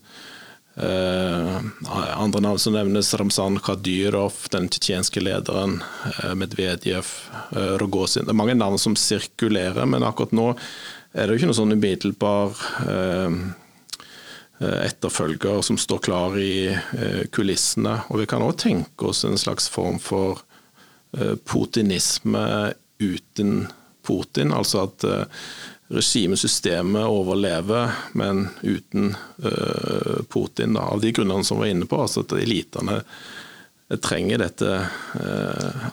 [0.78, 1.58] Uh,
[2.22, 7.08] andre navn som nevnes, Ramzan Kadyrov, den tsjetsjenske lederen, uh, Medvedev,
[7.50, 8.28] uh, Rogozin.
[8.28, 10.52] Det er mange navn som sirkulerer, men akkurat nå
[11.18, 12.60] er det jo ikke noe sånn umiddelbar
[14.58, 16.68] etterfølger som står klar i
[17.32, 17.94] kulissene.
[18.12, 20.42] Og vi kan òg tenke oss en slags form for
[21.48, 22.44] putinisme
[23.00, 23.64] uten
[24.08, 24.54] Putin.
[24.56, 30.74] Altså at regimet, regimesystemet overlever, men uten uh, Putin.
[30.76, 32.00] Da, av de grunnene som var inne på.
[32.02, 32.98] altså at elitene
[34.04, 34.74] trenger dette,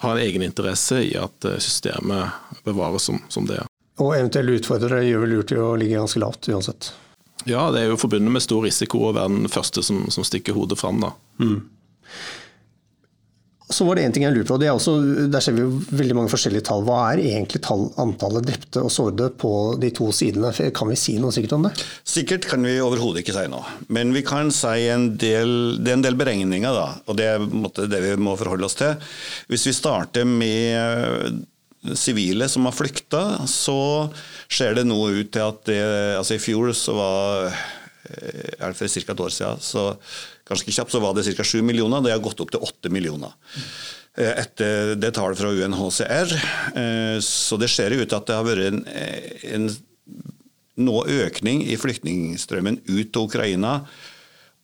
[0.04, 3.70] har en egeninteresse i at systemet bevares som, som det er.
[4.04, 6.90] Og eventuelle utfordrere gjør vel lurt i å ligge ganske lavt uansett?
[7.48, 10.58] Ja, det er jo forbundet med stor risiko å være den første som, som stikker
[10.58, 11.00] hodet fram.
[11.04, 11.14] da.
[11.40, 11.62] Mm.
[13.66, 14.92] Så var det en ting jeg lurer på, også,
[15.32, 16.84] Der ser vi jo veldig mange forskjellige tall.
[16.86, 19.52] Hva er egentlig tall, antallet drepte og sårede på
[19.82, 20.52] de to sidene?
[20.76, 21.74] Kan vi si noe sikkert om det?
[22.06, 23.66] Sikkert kan vi overhodet ikke si noe.
[23.90, 27.90] Men vi kan si en del, det er en del beregninger, da, og det er
[27.90, 28.94] det vi må forholde oss til.
[29.50, 31.42] Hvis vi starter med
[31.94, 33.80] sivile som har flykta, så
[34.50, 35.82] ser det nå ut til at det,
[36.20, 39.12] altså I fjor så var eh, er det for ca.
[39.12, 39.90] et år siden, så
[40.48, 41.44] ganske kjapt, så var det ca.
[41.44, 42.04] 7 millioner.
[42.06, 43.34] Det har gått opp til 8 millioner.
[44.18, 46.36] Eh, etter det tallet fra UNHCR.
[46.76, 48.84] Eh, så det ser ut til at det har vært en,
[49.56, 49.70] en
[50.86, 53.80] noe økning i flyktningstrømmen ut til Ukraina.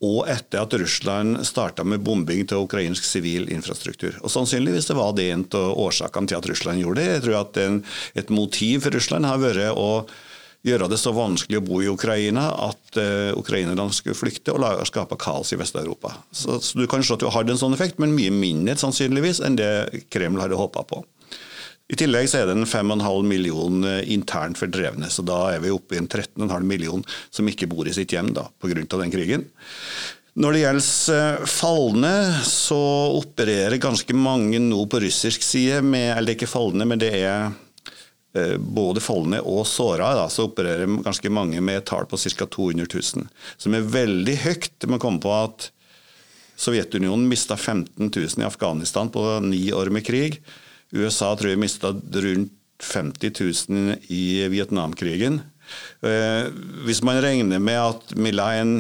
[0.02, 4.16] Og etter at Russland starta med bombing til ukrainsk sivil infrastruktur.
[4.26, 7.12] Og Sannsynligvis det var det en av årsakene til at Russland gjorde det.
[7.12, 7.84] Jeg tror at en,
[8.16, 10.08] Et motiv for Russland har vært å
[10.66, 14.86] gjøre det så vanskelig å bo i Ukraina at uh, ukrainerne skulle flykte og lage,
[14.90, 16.14] skape kaos i Vest-Europa.
[16.30, 19.42] Så, så, Du kan se at du hadde en sånn effekt, men mye mindre sannsynligvis
[19.46, 19.72] enn det
[20.14, 21.02] Kreml hadde håpa på.
[21.92, 25.74] I tillegg så er det en 5,5 million eh, internt fordrevne, så da er vi
[25.76, 28.86] oppe i en 13,5 million som ikke bor i sitt hjem da, pga.
[28.94, 29.50] den krigen.
[30.40, 32.14] Når det gjelder eh, falne,
[32.48, 32.80] så
[33.18, 37.52] opererer ganske mange nå på russisk side med Eller ikke falne, men det er
[38.58, 42.48] både falne og såra, da, så opererer ganske mange med et tall på ca.
[42.48, 43.28] 200 000.
[43.60, 44.88] Som er veldig høyt.
[44.88, 45.68] Man kommer på at
[46.62, 50.40] Sovjetunionen mista 15 000 i Afghanistan på ni år med krig.
[50.92, 53.32] USA tror jeg mista rundt 50
[53.70, 55.42] 000 i Vietnamkrigen.
[56.02, 56.48] Eh,
[56.86, 58.76] hvis man regner med at Milla la en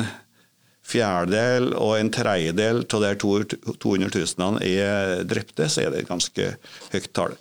[0.91, 6.49] fjerdedel og en tredjedel av de 200 000 er drepte, så er det et ganske
[6.91, 7.37] høyt tall.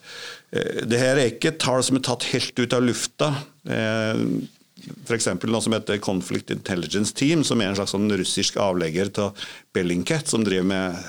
[0.51, 3.33] Eh, Dette er ikke tall som er tatt helt ut av lufta.
[3.69, 4.25] Eh,
[5.05, 5.29] F.eks.
[5.45, 10.31] noe som heter Conflict Intelligence Team, som er en slags sånn russisk avlegger av Bellingcat,
[10.31, 11.03] som driver med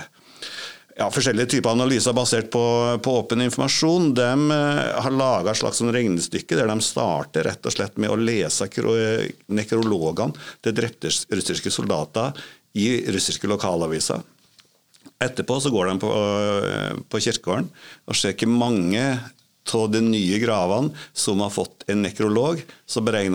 [0.97, 2.63] ja, forskjellige typer analyser basert på,
[3.03, 4.11] på åpen informasjon.
[4.17, 8.11] De uh, har laga et slags sånn regnestykke der de starter rett og slett med
[8.11, 12.35] å lese nekrologene til drepte russiske soldater
[12.77, 14.21] i russiske lokalaviser.
[15.21, 17.69] Etterpå så går de på, uh, på kirkegården
[18.09, 19.05] og ser hvor mange
[19.71, 22.61] av de nye gravene som har fått en nekrolog.
[22.91, 23.27] Så de,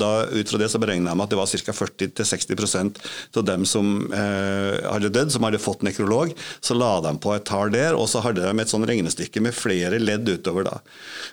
[0.00, 1.74] da, Ut fra det så beregna de at det var ca.
[1.74, 2.98] 40-60%
[3.38, 6.32] av dem som eh, hadde dødd, som hadde fått nekrolog.
[6.60, 9.54] Så la de på et tall der, og så hadde de et sånn regnestykke med
[9.54, 10.66] flere ledd utover.
[10.66, 10.80] da.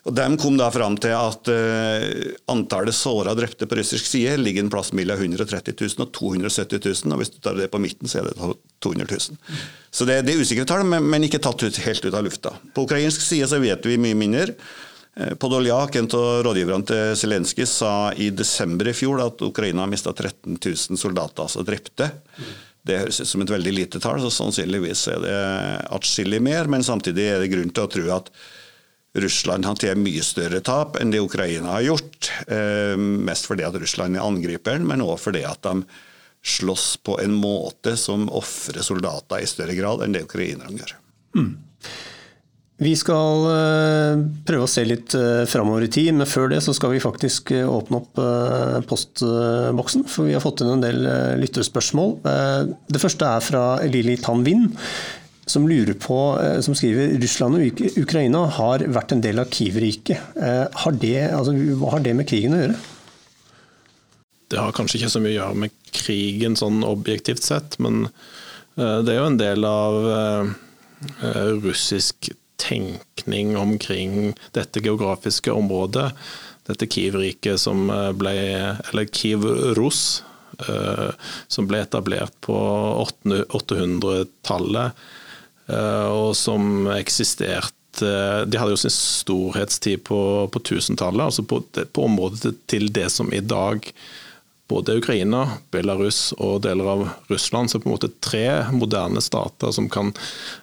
[0.05, 4.37] Og De kom da fram til at eh, antallet såra og drepte på russisk side
[4.41, 7.15] ligger en plass mellom 130 000 og 270 000.
[7.15, 8.37] og Hvis du tar det på midten, så er det
[8.81, 9.39] 200 000.
[9.91, 12.55] Så det, det er usikre tall, men, men, ikke tatt ut, helt ut av lufta.
[12.75, 14.55] På ukrainsk side så vet vi mye mindre.
[15.15, 19.91] Eh, Podoljak, en av rådgiverne til Zelenskyj, sa i desember i fjor at Ukraina har
[19.91, 22.11] mista 13 000 soldater, altså drepte.
[22.81, 25.37] Det høres ut som et veldig lite tall, så sannsynligvis er det
[25.93, 26.69] atskillig mer.
[26.71, 28.31] Men samtidig er det grunn til å tro at
[29.21, 32.31] Russland håndterer mye større tap enn det Ukraina har gjort.
[32.47, 35.83] Eh, mest fordi at Russland er angriperen, men òg fordi at de
[36.41, 40.95] slåss på en måte som ofrer soldater i større grad enn det ukrainerne gjør.
[41.37, 41.51] Mm.
[42.81, 46.73] Vi skal uh, prøve å se litt uh, framover i tid, men før det så
[46.73, 48.21] skal vi faktisk uh, åpne opp
[48.89, 50.07] postboksen.
[50.09, 51.05] For vi har fått inn en del
[51.41, 52.15] lytterspørsmål.
[52.89, 54.71] det første er fra Lili Tanvin.
[55.51, 56.15] Som lurer på,
[56.63, 60.37] som skriver Russland og Ukraina har vært en del av Kiev-riket.
[60.37, 62.77] Altså, hva har det med krigen å gjøre?
[64.51, 68.99] Det har kanskje ikke så mye å gjøre med krigen sånn objektivt sett, men eh,
[68.99, 70.51] det er jo en del av eh,
[71.29, 76.11] eh, russisk tenkning omkring dette geografiske området.
[76.69, 78.35] Dette Kiev-riket som ble
[78.91, 80.23] Eller Kiev-Russ,
[81.49, 82.55] som ble etablert på
[83.25, 84.91] 800-tallet,
[86.11, 87.81] og som eksisterte
[88.47, 91.59] de hadde jo sin storhetstid på, på 1000-tallet, altså på,
[91.91, 93.89] på, området til det som i dag
[94.71, 97.71] både Ukraina, Belarus og deler av Russland.
[97.71, 100.13] Så på en måte tre moderne stater som kan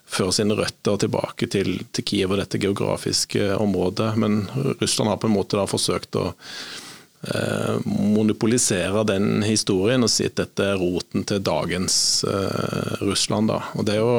[0.08, 4.14] føre sine røtter tilbake til, til Kiev og dette geografiske området.
[4.16, 4.46] Men
[4.80, 10.72] Russland har på en måte forsøkt å eh, monopolisere den historien og si at dette
[10.72, 13.52] er roten til dagens eh, Russland.
[13.52, 13.62] Da.
[13.76, 14.18] Og det er jo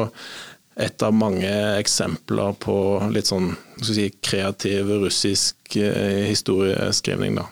[0.80, 2.76] et av mange eksempler på
[3.12, 3.52] litt sånn
[3.84, 7.42] si, kreativ russisk eh, historieskrivning.
[7.42, 7.50] da.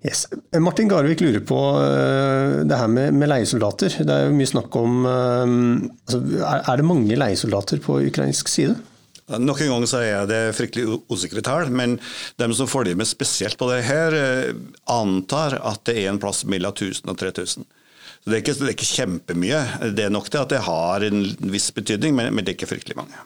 [0.00, 0.24] Yes.
[0.56, 3.98] Martin Garvik lurer på uh, det her med, med, leiesoldater.
[4.00, 5.42] Det er jo mye snakk om uh,
[6.06, 8.78] altså, er, det mange leiesoldater på ukrainsk side?
[9.30, 11.98] Nok en gang så er det fryktelig usikre tall, men
[12.40, 14.54] de som følger med spesielt på det her, uh,
[14.96, 17.68] antar at det er en plass mellom 1000 og 3000.
[18.20, 19.60] Så det er, ikke, det er ikke kjempemye.
[19.96, 22.72] Det er nok til at det har en viss betydning, men, men det er ikke
[22.72, 23.20] fryktelig mange.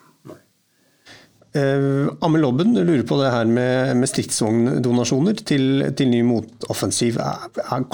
[1.55, 7.21] Uh, Amel Lobben lurer på det her med, med stridsvogndonasjoner til, til, ny motoffensiv.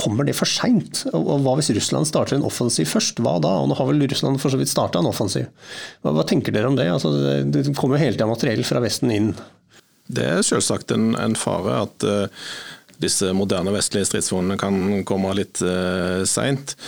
[0.00, 1.02] kommer det for seint?
[1.12, 3.20] Og, og, hva hvis Russland starter en offensiv først?
[3.20, 3.52] Hva da?
[3.60, 5.50] Og nå har vel Russland for så vidt starta en offensiv.
[6.00, 6.88] Hva, hva, tenker dere om det?
[6.88, 7.12] Altså,
[7.44, 9.34] det kommer jo hele tida materiell fra Vesten inn.
[10.10, 12.46] Det er selvsagt en, en fare at uh,
[13.00, 16.78] disse moderne vestlige stridsvognene kan komme litt uh, seint.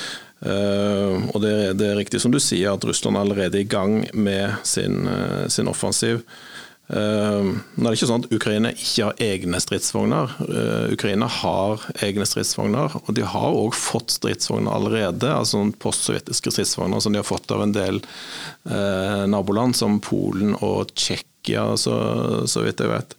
[0.41, 4.01] Uh, og det, det, er riktig som du sier at Russland er allerede i gang
[4.17, 6.25] med sin, uh, sin offensiv.
[6.93, 10.35] Uh, nå er det ikke sånn at Ukraina ikke har egne stridsvogner.
[10.45, 15.31] Uh, Ukraina har egne stridsvogner, og de har òg fått stridsvogner allerede.
[15.33, 18.03] altså Postsovjetiske stridsvogner som de har fått av en del
[18.69, 21.97] uh, naboland, som Polen og Tsjekkia, så,
[22.45, 23.17] så vidt jeg vet.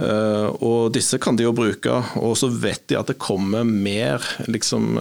[0.00, 4.96] Og disse kan de jo bruke, og så vet de at det kommer mer liksom,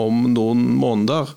[0.00, 1.34] om noen måneder.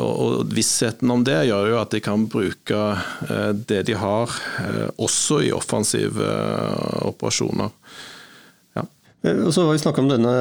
[0.00, 2.80] Og Vissheten om det gjør jo at de kan bruke
[3.28, 4.32] eh, det de har,
[4.64, 7.72] eh, også i offensive eh, operasjoner.
[9.24, 10.32] Og så har vi snakka om denne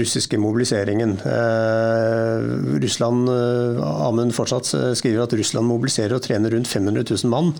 [0.00, 1.18] russiske mobiliseringen.
[2.80, 7.52] Russland, Amund fortsatt skriver at Russland mobiliserer og trener rundt 500 000 mann.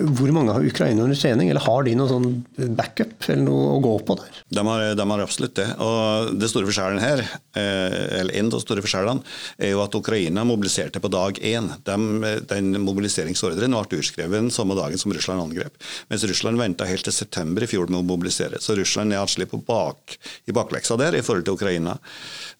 [0.00, 2.28] Hvor mange har Ukraina under trening, eller har de noe sånn
[2.76, 4.40] backup eller noe å gå på der?
[4.56, 5.66] De har, de har absolutt det.
[5.82, 7.22] Og det store forskjellen her,
[7.58, 9.24] eh, eller En av de store forskjellene
[9.58, 11.68] er jo at Ukraina mobiliserte på dag én.
[11.84, 15.76] De, den mobiliseringsordren ble utskrevet samme dagen som Russland angrep.
[16.08, 18.60] Mens Russland venta helt til september i fjor med å mobilisere.
[18.62, 21.98] Så Russland er atskillig bak, i bakleksa der i forhold til Ukraina.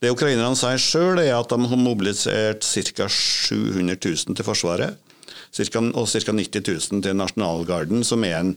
[0.01, 3.09] Det ukrainerne sier sjøl, er at de har mobilisert ca.
[3.09, 5.10] 700 000 til Forsvaret
[5.53, 6.33] cirka, og ca.
[6.33, 8.57] 90 000 til Nasjonalgarden, som er en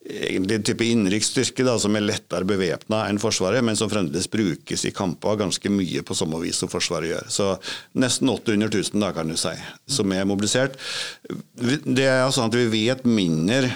[0.00, 4.94] egentlig en type innenriksstyrke som er lettere bevæpna enn Forsvaret, men som fremdeles brukes i
[4.96, 7.28] kamper ganske mye på samme vis som Forsvaret gjør.
[7.28, 7.50] Så
[8.00, 9.52] nesten 800 000 da, kan du si,
[9.90, 10.78] som er mobilisert.
[11.84, 13.74] Det er sånn at vi vet mindre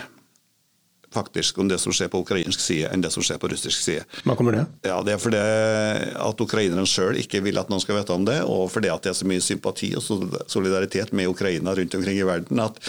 [1.15, 4.05] faktisk om det som skjer på ukrainsk side, enn det som skjer på russisk side.
[4.27, 4.67] Hva kommer det?
[4.89, 5.43] Ja, Det er fordi
[6.29, 9.15] at ukrainerne sjøl ikke vil at noen skal vite om det, og fordi at det
[9.15, 10.05] er så mye sympati og
[10.51, 12.61] solidaritet med Ukraina rundt omkring i verden.
[12.61, 12.81] at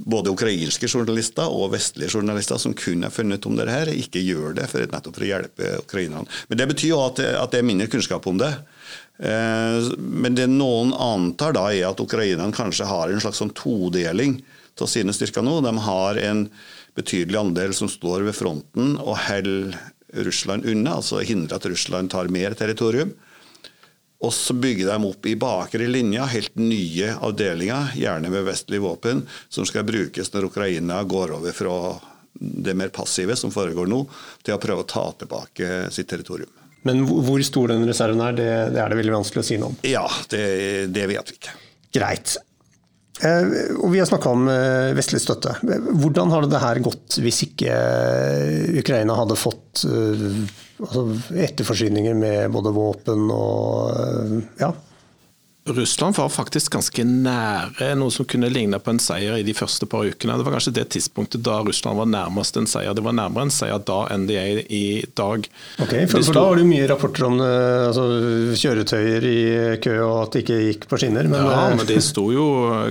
[0.00, 4.54] både ukrainske journalister og vestlige journalister som kun har funnet om dette, her, ikke gjør
[4.56, 6.26] det for, nettopp for å hjelpe ukrainerne.
[6.48, 8.52] Men Det betyr jo at, at det er mindre kunnskap om det.
[9.20, 14.40] Eh, men det noen antar, da er at ukrainerne kanskje har en slags sånn todeling
[14.80, 15.58] av sine styrker nå.
[15.60, 16.46] De har en
[16.96, 19.76] betydelig andel som står ved fronten og holder
[20.26, 23.12] Russland unna, altså hindrer at Russland tar mer territorium.
[24.20, 29.22] Og så bygger de opp i bakre linja helt nye avdelinger, gjerne med vestlige våpen,
[29.48, 31.76] som skal brukes når Ukraina går over fra
[32.40, 34.02] det mer passive som foregår nå,
[34.44, 36.52] til å prøve å ta tilbake sitt territorium.
[36.84, 39.72] Men hvor stor den reserven er, det, det er det veldig vanskelig å si noe
[39.72, 39.80] om?
[39.88, 40.44] Ja, det,
[40.92, 41.56] det vet vi ikke.
[41.96, 42.36] Greit.
[43.20, 45.56] Eh, og Vi har snakka om eh, vestlig støtte.
[45.62, 49.84] Hvordan hadde det her gått hvis ikke eh, Ukraina hadde fått
[50.80, 51.02] altså
[51.36, 54.70] etterforsyninger med både våpen og ja,
[55.76, 59.86] Russland var faktisk ganske nære noe som kunne ligne på en seier i de første
[59.90, 60.36] par ukene.
[60.38, 62.94] Det var kanskje det tidspunktet da Russland var nærmest en seier.
[62.96, 64.82] Det var nærmere en seier da enn det er i
[65.18, 65.48] dag.
[65.80, 68.06] Ok, For, for da var det mye rapporter om altså,
[68.60, 69.40] kjøretøyer i
[69.84, 71.30] kø og at det ikke gikk på skinner.
[71.30, 72.46] Men, ja, men de sto jo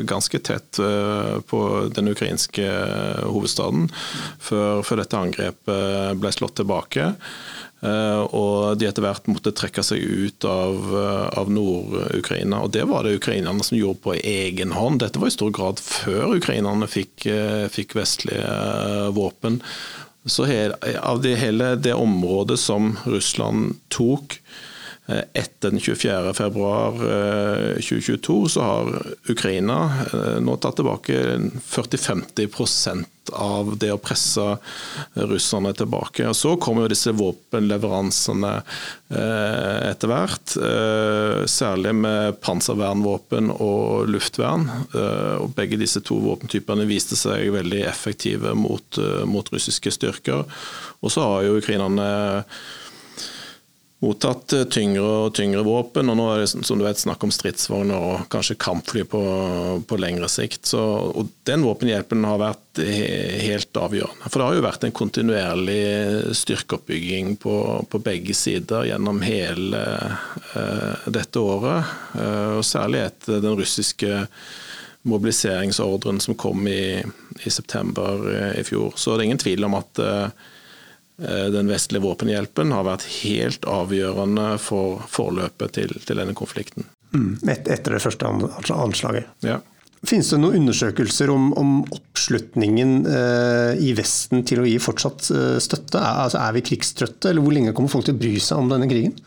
[0.09, 1.63] ganske tett eh, på
[1.95, 2.67] den ukrainske
[3.25, 3.89] hovedstaden
[4.39, 7.13] før, før dette angrepet ble slått tilbake.
[7.79, 12.63] Eh, og de etter hvert måtte trekke seg ut av, eh, av Nord-Ukraina.
[12.63, 14.99] Og Det var det ukrainerne som gjorde på egen hånd.
[14.99, 19.61] Dette var i stor grad før ukrainerne fikk, eh, fikk vestlige våpen.
[20.25, 24.39] Så he, av det hele det området som Russland tok
[25.09, 26.33] etter den 24.
[26.37, 26.99] februar
[27.79, 28.91] 2022, så har
[29.31, 29.77] Ukraina
[30.43, 31.17] nå tatt tilbake
[31.65, 34.43] 40-50 av det å presse
[35.13, 36.27] russerne tilbake.
[36.29, 40.55] Og Så kommer jo disse våpenleveransene eh, etter hvert.
[40.57, 44.67] Eh, særlig med panservernvåpen og luftvern.
[44.93, 50.45] Eh, og Begge disse to våpentypene viste seg veldig effektive mot, mot russiske styrker.
[50.99, 52.09] Og så har jo ukrainerne
[53.99, 56.09] mottatt eh, tyngre og tyngre våpen.
[56.11, 59.23] og Nå er det som du vet, snakk om stridsvogner og kanskje kampfly på,
[59.87, 60.69] på lengre sikt.
[60.71, 64.29] Så, og Den våpenhjelpen har vært helt avgjørende.
[64.29, 65.83] For Det har jo vært en kontinuerlig
[66.39, 67.55] styrkeoppbygging på,
[67.91, 69.83] på begge sider gjennom hele
[70.55, 71.89] uh, dette året.
[72.15, 74.21] Uh, og Særlig etter den russiske
[75.09, 77.01] mobiliseringsordren som kom i,
[77.43, 78.95] i september uh, i fjor.
[78.95, 80.29] Så det er ingen tvil om at Eh,
[81.19, 86.87] den vestlige våpenhjelpen har vært helt avgjørende for forløpet til, til denne konflikten.
[87.11, 88.29] Mm, etter det første
[88.75, 89.27] anslaget.
[89.43, 89.57] Ja.
[90.07, 95.57] Finnes det noen undersøkelser om, om oppslutningen eh, i Vesten til å gi fortsatt eh,
[95.59, 95.99] støtte?
[95.99, 98.71] Er, altså, er vi krigstrøtte, eller hvor lenge kommer folk til å bry seg om
[98.71, 99.17] denne krigen?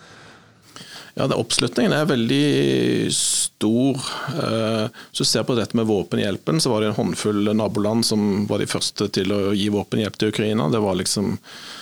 [1.12, 4.00] Ja, det, Oppslutningen er veldig stor.
[4.32, 8.46] Eh, hvis du ser på dette med våpenhjelpen, så var det en håndfull naboland som
[8.48, 10.72] var de første til å gi våpenhjelp til Ukraina.
[10.72, 11.81] Det var liksom Eh,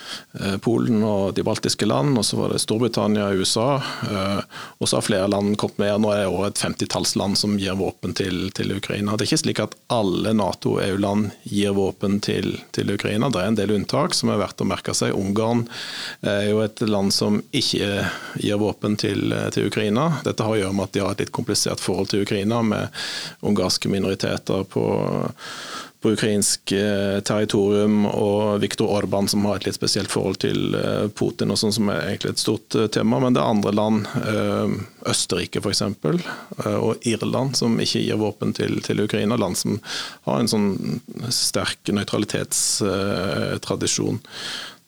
[0.62, 3.82] Polen og de baltiske land, og så var det Storbritannia og USA.
[4.10, 4.40] Eh,
[4.78, 6.00] og så har flere land kommet med.
[6.00, 9.16] Nå er det over et femtitalls land som gir våpen til, til, Ukraina.
[9.16, 13.30] Det er ikke slik at alle Nato- og EU-land gir våpen til, til, Ukraina.
[13.30, 15.16] Det er en del unntak som er verdt å merke seg.
[15.16, 15.66] Ungarn
[16.26, 18.06] er jo et land som ikke
[18.40, 20.08] gir våpen til, til Ukraina.
[20.26, 22.88] Dette har å gjøre med at de har et litt komplisert forhold til Ukraina, med
[23.46, 24.84] ungarske minoriteter på
[26.00, 31.08] på ukrainsk eh, territorium, og Viktor Orban som har et litt spesielt forhold til eh,
[31.12, 33.20] Putin, og sånn som er egentlig et stort eh, tema.
[33.20, 34.06] Men det er andre land,
[35.10, 35.82] Østerrike f.eks.,
[36.70, 39.36] og Irland, som ikke gir våpen til, til, Ukraina.
[39.40, 39.72] Land som
[40.28, 40.70] har en sånn
[41.32, 44.18] sterk nøytralitetstradisjon.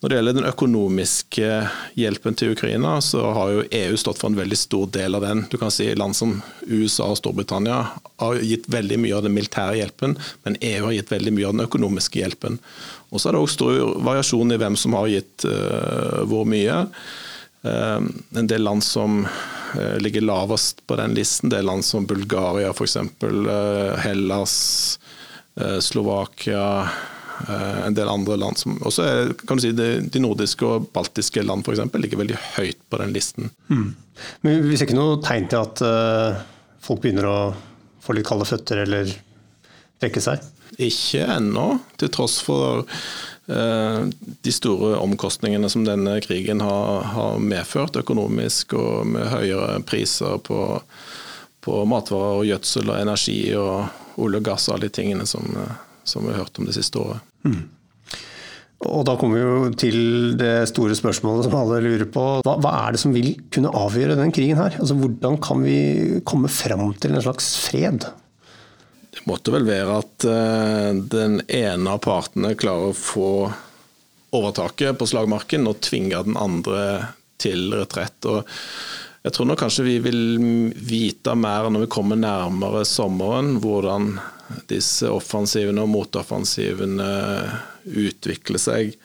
[0.03, 1.49] Når det gjelder den økonomiske
[1.95, 5.45] hjelpen til Ukraina, så har jo EU stått for en veldig stor del av den.
[5.47, 6.33] Du kan si Land som
[6.67, 7.77] USA og Storbritannia
[8.19, 11.55] har gitt veldig mye av den militære hjelpen, men EU har gitt veldig mye av
[11.55, 12.59] den økonomiske hjelpen.
[13.15, 16.81] Og så er det også stor variasjon i hvem som har gitt uh, hvor mye.
[17.63, 18.03] Uh,
[18.35, 22.75] en del land som uh, ligger lavest på den listen, det er land som Bulgaria
[22.75, 24.59] f.eks., uh, Hellas,
[25.85, 26.67] Slovakia
[27.47, 31.43] en del andre land som også er, kan du si, de, de nordiske og baltiske
[31.43, 33.51] land eksempel, ligger veldig høyt på den listen.
[33.67, 33.93] Mm.
[34.45, 36.41] Men Vi ser ikke noe tegn til at uh,
[36.83, 37.37] folk begynner å
[38.03, 39.11] få litt kalde føtter eller
[40.01, 40.43] trekke seg?
[40.81, 41.67] Ikke ennå,
[42.01, 44.01] til tross for uh,
[44.47, 50.59] de store omkostningene som denne krigen har, har, medført økonomisk, og med høyere priser på,
[51.63, 55.49] på matvarer og gjødsel og energi og olje og gass og alle de tingene som
[56.03, 57.32] som vi har hørt om det siste året.
[58.83, 59.99] Og Da kommer vi jo til
[60.39, 62.25] det store spørsmålet som alle lurer på.
[62.43, 64.75] Hva, hva, er det som vil kunne avgjøre den krigen her?
[64.79, 65.77] Altså, Hvordan kan vi
[66.27, 68.09] komme fram til en slags fred?
[69.13, 73.29] Det måtte vel være at uh, den ene av partene klarer å få
[74.33, 78.17] overtaket på slagmarken og tvinge den andre til retrett.
[78.27, 78.47] Og
[79.23, 80.21] jeg tror nok kanskje vi vil
[80.75, 84.17] vite mer når vi kommer nærmere sommeren, hvordan
[84.69, 87.09] disse offensivene og motoffensivene
[87.83, 88.95] utvikler seg.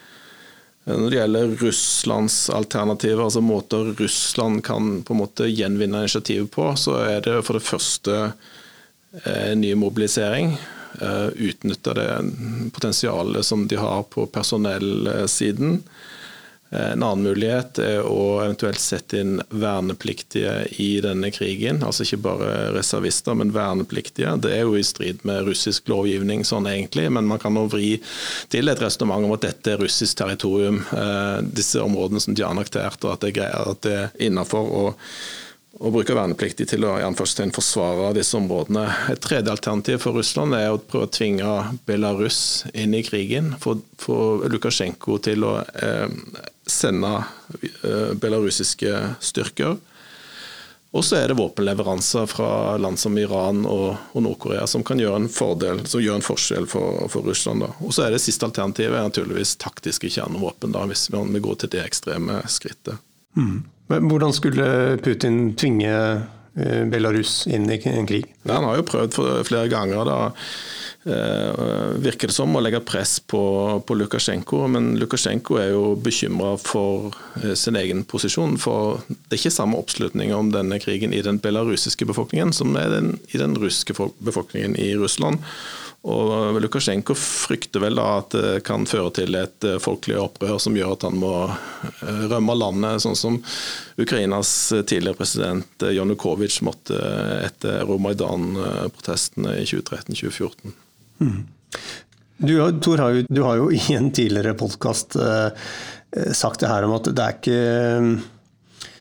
[0.88, 6.70] Når det gjelder Russlands alternativer, altså måter Russland kan på en måte gjenvinne initiativet på,
[6.80, 10.54] så er det for det første eh, ny mobilisering.
[11.00, 12.08] Eh, utnytte det
[12.72, 15.82] potensialet som de har på personellsiden.
[16.70, 21.80] Eh, en annen mulighet er å eventuelt sette inn vernepliktige i denne krigen.
[21.84, 24.34] Altså ikke bare reservister, men vernepliktige.
[24.44, 27.96] Det er jo i strid med russisk lovgivning sånn egentlig, men man kan nå vri
[28.52, 30.82] til et resonnement om at dette er russisk territorium.
[30.92, 34.16] Eh, disse områdene som de har annektert, og at det er greier at det er
[34.28, 34.74] innafor.
[35.78, 36.96] å bruke vernepliktige til å
[37.54, 38.88] forsvare disse områdene.
[39.12, 43.54] Et tredje alternativ for Russland er å prøve å tvinge Belarus inn i krigen.
[43.60, 43.78] Få
[44.48, 46.08] Lukasjenko til å eh,
[46.70, 47.12] sende
[47.60, 49.76] eh, belarusiske styrker.
[50.90, 55.20] Og så er det våpenleveranser fra land som Iran og, og Nord-Korea som kan gjøre
[55.20, 57.66] en fordel, gjør en forskjell for, for Russland.
[57.84, 61.74] Og så er det siste alternativet er naturligvis taktiske kjernevåpen, da, hvis vi går til
[61.76, 62.96] det ekstreme skrittet.
[63.36, 63.66] Mm.
[63.92, 65.92] Men hvordan skulle Putin tvinge
[66.90, 68.26] Belarus inn i en krig?
[68.42, 70.04] Ja, han har jo prøvd flere ganger.
[70.08, 70.18] da
[71.08, 73.40] Eh, virker det som, å legge press på,
[73.86, 74.64] på Lukasjenko.
[74.72, 78.58] Men Lukasjenko er jo bekymra for eh, sin egen posisjon.
[78.60, 82.92] For det er ikke samme oppslutning om denne krigen i den belarusiske befolkningen som er
[82.92, 85.40] den, i den russiske befolkningen i Russland.
[86.06, 90.94] Og Lukasjenko frykter vel at det kan føre til et eh, folkelig opprør som gjør
[90.94, 91.32] at han må
[92.30, 93.40] rømme landet, sånn som
[93.98, 94.52] Ukrainas
[94.86, 97.00] tidligere president Janukovitsj måtte
[97.42, 100.76] etter Romaidan-protestene i 2013-2014.
[101.18, 101.42] Mm.
[102.38, 105.50] Du, Tor, har jo, du har jo i en tidligere podkast eh,
[106.32, 108.37] sagt det her om at det er ikke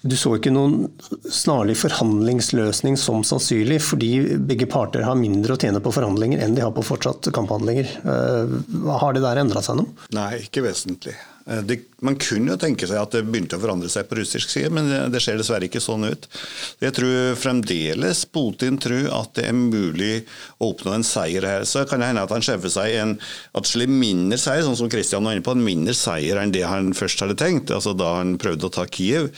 [0.09, 0.87] du så ikke noen
[1.31, 4.11] snarlig forhandlingsløsning som sannsynlig, fordi
[4.49, 7.89] begge parter har mindre å tjene på forhandlinger enn de har på fortsatt kamphandlinger.
[8.03, 8.59] Eh,
[9.03, 10.07] har det der endra seg noe?
[10.15, 11.15] Nei, ikke vesentlig.
[11.47, 14.51] Eh, det, man kunne jo tenke seg at det begynte å forandre seg på russisk
[14.51, 16.27] side, men det, ser dessverre ikke sånn ut.
[16.83, 20.25] Jeg tror fremdeles Putin tror at det er mulig
[20.59, 21.65] å oppnå en seier her.
[21.67, 23.15] Så kan det hende at han skjeffer seg en
[23.57, 26.93] atskillig mindre seier, sånn som Kristian var inne på, en mindre seier enn det han
[26.97, 29.31] først hadde tenkt, altså da han prøvde å ta Kiev.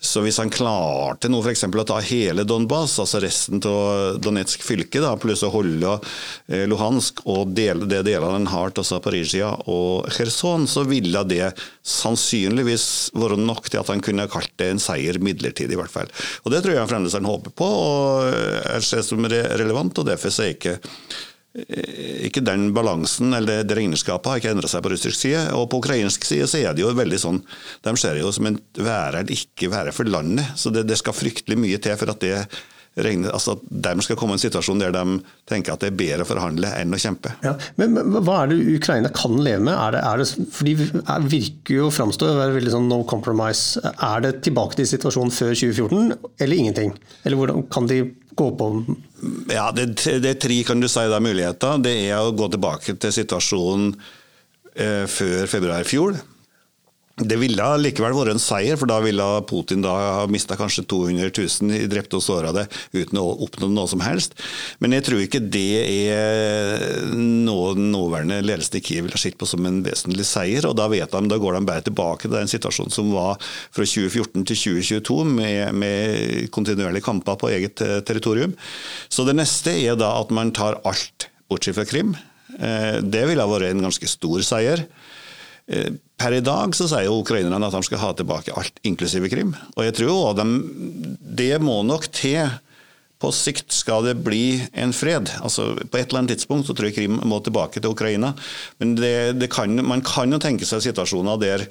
[0.00, 1.64] Så hvis han klarte noe, f.eks.
[1.66, 5.96] å ta hele Donbas, altså resten av Donetsk fylke, da, pluss å holde
[6.46, 11.50] eh, Luhansk og dele, det delene han har til Zaporizjzja og Kherson, så ville det
[11.82, 12.88] sannsynligvis
[13.18, 16.12] være nok til at han kunne kalt det en seier midlertidig, i hvert fall.
[16.44, 20.30] Og Det tror jeg fremdeles han håper på, og jeg ser som relevant, og derfor
[20.38, 21.27] er ikke Eh,
[21.58, 25.46] ikke den balansen eller det regnskapet har ikke endra seg på russisk side.
[25.56, 27.40] Og på ukrainsk side så er det jo veldig sånn
[27.84, 30.54] De ser det jo som en være eller ikke være for landet.
[30.60, 32.42] Så det, det skal fryktelig mye til for at det
[32.98, 35.02] regner, altså at de skal komme i en situasjon der de
[35.48, 37.30] tenker at det er bedre å forhandle enn å kjempe.
[37.46, 39.74] Ja, men, men, hva er det Ukraina kan leve med?
[39.74, 43.82] Er det, er det, for De virker jo framstå å være veldig sånn no compromise.
[43.94, 46.96] Er det tilbake til situasjonen før 2014, eller ingenting?
[47.24, 48.02] Eller hvordan kan de
[48.38, 48.68] gå på
[49.50, 49.90] Ja, det,
[50.22, 51.80] det er tre kan du si da, muligheter.
[51.82, 53.92] Det er å gå tilbake til situasjonen
[54.74, 56.18] eh, før februar i fjor.
[57.18, 61.30] Det ville likevel vært en seier, for da ville Putin da ha mista kanskje 200
[61.34, 64.36] 000 i drepte og sårede uten å oppnå noe som helst.
[64.82, 65.82] Men jeg tror ikke det
[66.14, 70.68] er noe den nåværende ledelsen i Kiev ville sett på som en vesentlig seier.
[70.68, 73.84] og Da vet de, da går de bare tilbake til den situasjonen som var fra
[73.84, 78.54] 2014 til 2022, med, med kontinuerlige kamper på eget eh, territorium.
[79.10, 82.14] Så det neste er da at man tar alt bortsett fra Krim.
[82.58, 84.86] Eh, det ville ha vært en ganske stor seier.
[85.68, 89.28] Eh, per i dag så sier jo ukrainerne at de skal ha tilbake alt, inklusive
[89.30, 89.52] Krim.
[89.76, 90.48] Og jeg tror også de,
[91.42, 92.48] det må nok til.
[93.18, 95.32] På sikt skal det bli en fred.
[95.42, 98.30] Altså, på et eller annet tidspunkt så tror jeg Krim må tilbake til Ukraina.
[98.78, 101.66] Men det, det kan, man kan jo tenke seg situasjoner der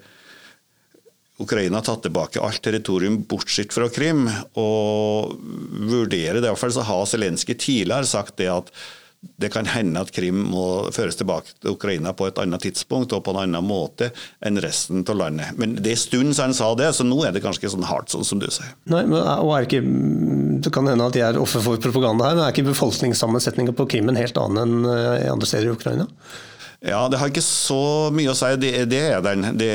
[1.39, 4.25] Ukraina har tatt tilbake alt territorium bortsett fra Krim.
[4.59, 5.37] Og
[5.87, 6.45] vurdere det.
[6.45, 8.73] I hvert fall så har Zelenskyj tidligere sagt det at
[9.37, 10.63] det kan hende at Krim må
[10.93, 14.11] føres tilbake til Ukraina på et annet tidspunkt og på en annen måte
[14.45, 15.57] enn resten av landet.
[15.57, 17.73] Men det er en stund siden han sa det, så nå er det kanskje ikke
[17.75, 18.73] sånn hardt, sånn som du sier.
[18.89, 19.81] Nei, men er ikke,
[20.63, 23.87] Det kan hende at de er offer for propaganda her, men er ikke befolkningssammensetninga på
[23.89, 26.07] Krim en helt annen enn eh, andre steder i Ukraina?
[26.85, 28.51] Ja, det har ikke så mye å si.
[28.61, 29.47] Det, det er den.
[29.57, 29.71] Det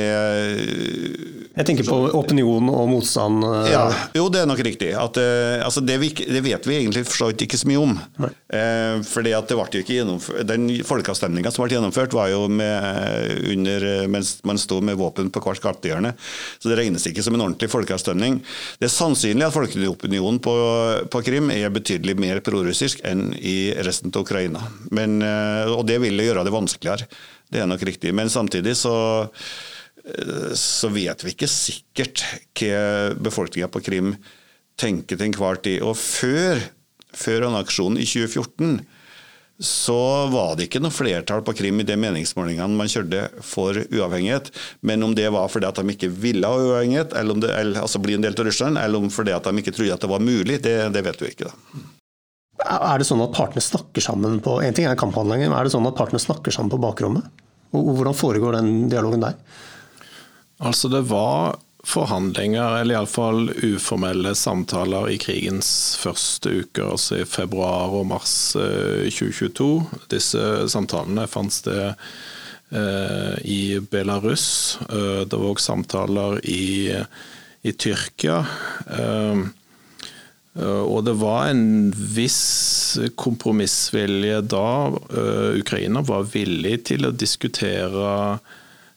[1.53, 3.44] jeg tenker på opinion og motstand.
[3.44, 3.72] Eh.
[3.74, 3.82] Ja,
[4.16, 4.92] jo, det er nok riktig.
[4.96, 7.82] At, uh, altså det, vi, det, vet vi egentlig for så vidt ikke så mye
[7.82, 7.92] om.
[8.22, 13.34] Uh, fordi at det ble ikke gjennomført, Den folkeavstemninga som ble gjennomført, var jo med,
[13.53, 16.14] under, mens man sto med våpen på hvert gatehjørne.
[16.62, 18.40] Så det regnes ikke som en ordentlig folkeavstemning.
[18.80, 20.57] Det er sannsynlig at folkeopinionen på,
[21.12, 24.64] på Krim er betydelig mer prorussisk enn i resten av Ukraina.
[24.94, 25.20] Men,
[25.72, 26.91] og det vil gjøre det vanskeligere.
[27.53, 28.12] Det er nok riktig.
[28.14, 28.95] Men samtidig så
[30.59, 32.24] så vet vi ikke sikkert
[32.59, 34.16] hva befolkninga på Krim
[34.80, 35.78] tenker til enhver tid.
[35.86, 36.59] Og før,
[37.14, 38.80] før aksjonen i 2014
[39.62, 44.51] så var det ikke noe flertall på Krim i de meningsmålingene man kjørte for uavhengighet.
[44.82, 48.03] Men om det var fordi at de ikke ville ha uavhengighet, eller om det, altså
[48.03, 50.24] bli en del av Russland, eller om fordi at de ikke trodde at det var
[50.24, 51.53] mulig, det, det vet vi ikke.
[51.53, 51.82] da.
[52.62, 55.74] Er det sånn at partene snakker sammen på En ting er kamphandlinger, men er det
[55.74, 57.26] sånn at partene snakker sammen på bakrommet?
[57.72, 59.36] Og Hvordan foregår den dialogen der?
[60.62, 67.90] Altså det var forhandlinger, eller iallfall uformelle samtaler i krigens første uker, altså i februar
[67.90, 69.70] og mars 2022.
[69.80, 74.46] Eh, Disse samtalene fant sted eh, i Belarus.
[74.86, 76.92] Eh, det var òg samtaler i,
[77.66, 78.44] i Tyrkia.
[80.59, 84.68] Eh, og det var en viss kompromissvilje da.
[85.16, 88.38] Eh, Ukraina var villig til å diskutere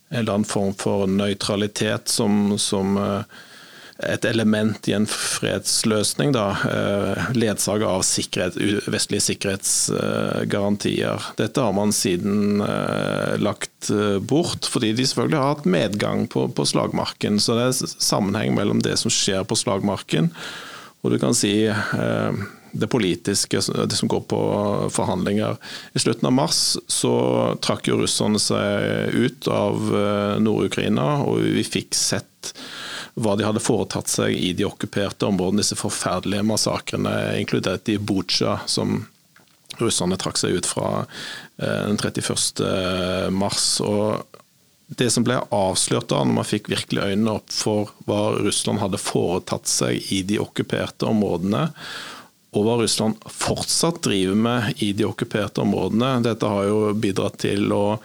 [0.10, 3.44] en eller annen form for nøytralitet som, som eh,
[4.06, 6.50] et element i en fredsløsning, da,
[7.32, 8.58] ledsaget av sikkerhet,
[8.92, 11.30] vestlige sikkerhetsgarantier.
[11.40, 12.60] Dette har man siden
[13.40, 13.88] lagt
[14.28, 17.40] bort, fordi de selvfølgelig har hatt medgang på, på slagmarken.
[17.40, 20.28] Så det er sammenheng mellom det som skjer på slagmarken,
[21.06, 21.54] og du kan si
[22.76, 24.40] det politiske, det som går på
[24.92, 25.56] forhandlinger.
[25.94, 27.14] I slutten av mars så
[27.64, 32.52] trakk jo russerne seg ut av eh, Nord-Ukraina, og vi fikk sett
[33.16, 38.58] hva de hadde foretatt seg i de okkuperte områdene, disse forferdelige massakrene, inkludert i Butsja,
[38.68, 39.06] som
[39.80, 43.32] russerne trakk seg ut fra eh, den 31.
[43.32, 43.78] mars.
[43.80, 44.44] og
[44.88, 49.02] det som ble avslørt da, når man fikk virkelig øynene opp for hva Russland hadde
[49.02, 51.70] foretatt seg i de okkuperte områdene,
[52.56, 56.22] og hva Russland fortsatt driver med i de okkuperte områdene.
[56.24, 57.98] Dette har jo bidratt til å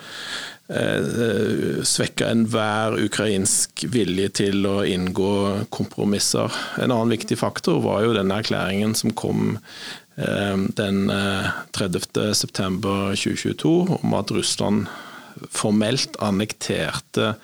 [0.72, 5.35] eh, svekke enhver ukrainsk vilje til å inngå
[5.70, 6.51] kompromisser.
[6.81, 9.61] En annen viktig faktor var jo den erklæringen som kom
[10.16, 10.99] eh, den
[11.78, 14.91] 30.9.2022 eh, om at Russland
[15.49, 17.34] formelt annekterte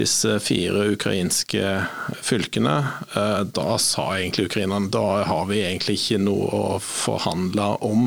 [0.00, 1.86] disse fire ukrainske
[2.22, 2.86] fylkene,
[3.16, 8.06] eh, da sa egentlig ukrainerne da har vi egentlig ikke noe å forhandle om.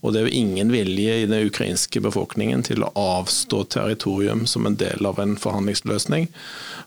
[0.00, 4.66] Og det er jo ingen vilje i den ukrainske befolkningen til å avstå territorium som
[4.66, 6.30] en del av en forhandlingsløsning.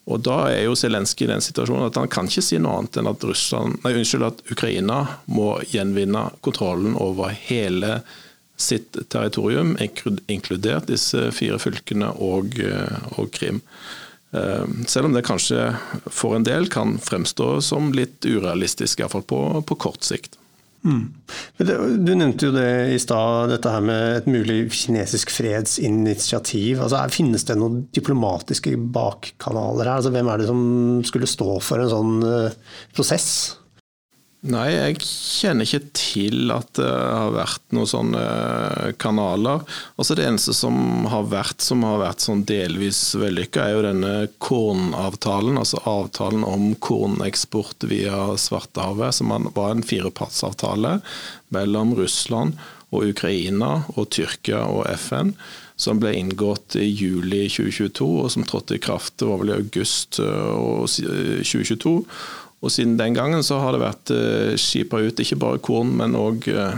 [0.10, 2.98] Og da er jo Zelenskyj i den situasjonen at han kan ikke si noe annet
[2.98, 8.00] enn at, Russland, nei, unnskyld, at Ukraina må gjenvinne kontrollen over hele
[8.60, 13.62] sitt territorium, inkludert disse fire fylkene og, eh, og Krim.
[14.32, 15.72] Eh, selv om det kanskje
[16.06, 20.38] for en del kan fremstå som litt urealistisk, iallfall på, på kort sikt.
[20.80, 21.12] Mm.
[21.60, 26.80] Du nevnte jo det i stad, dette her med et mulig kinesisk fredsinitiativ.
[26.80, 29.98] Altså, finnes det noen diplomatiske bakkanaler her?
[29.98, 30.62] Altså, hvem er det som
[31.08, 33.59] skulle stå for en sånn uh, prosess?
[34.48, 38.22] Nei, jeg kjenner ikke til at det har vært noen sånne
[38.96, 39.66] kanaler.
[40.00, 44.14] Altså Det eneste som har vært som har vært sånn delvis vellykka, er jo denne
[44.40, 45.60] kornavtalen.
[45.60, 51.02] Altså avtalen om korneksport via Svartehavet, som var en firepartsavtale
[51.52, 52.56] mellom Russland
[52.96, 55.36] og Ukraina og Tyrkia og FN.
[55.80, 59.60] Som ble inngått i juli 2022, og som trådte i kraft det var vel i
[59.60, 62.00] august 2022.
[62.60, 66.18] Og siden den gangen så har det vært uh, skipa ut ikke bare korn, men
[66.20, 66.76] òg uh,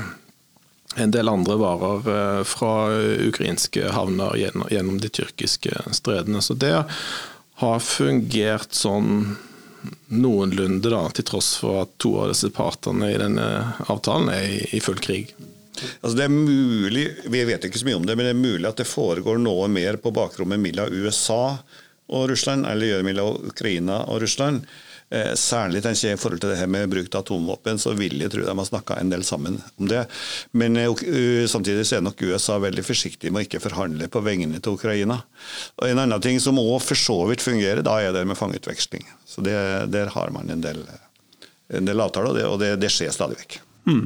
[1.01, 2.73] en del andre varer uh, fra
[3.25, 6.43] ukrainske havner gjennom, de tyrkiske stredene.
[6.43, 6.75] Så det
[7.61, 9.38] har fungert sånn
[10.13, 13.47] noenlunde, da, til tross for at to av disse partene i denne
[13.89, 15.34] avtalen er i full krig.
[16.01, 18.69] Altså det er mulig, Vi vet ikke så mye om det, men det er mulig
[18.69, 21.57] at det foregår noe mer på bakrommet mellom USA
[22.11, 24.65] og Russland, eller gjør mellom Ukraina og Russland.
[25.12, 28.16] Eh, særlig tenker jeg i forhold til det her med bruk av atomvåpen, så vil
[28.22, 30.05] jeg tro de har snakka en del sammen om det.
[30.55, 34.62] Men uh, samtidig så er nok USA veldig forsiktig med å ikke forhandle på vegne
[34.64, 35.20] til Ukraina.
[35.82, 39.03] Og En annen ting som òg for så vidt fungerer, da er det med fangeutveksling.
[39.28, 39.57] Så det,
[39.91, 40.80] Der har man en del,
[41.76, 43.59] en del avtaler, og det, og det, det skjer stadig vekk.
[43.91, 44.05] Mm.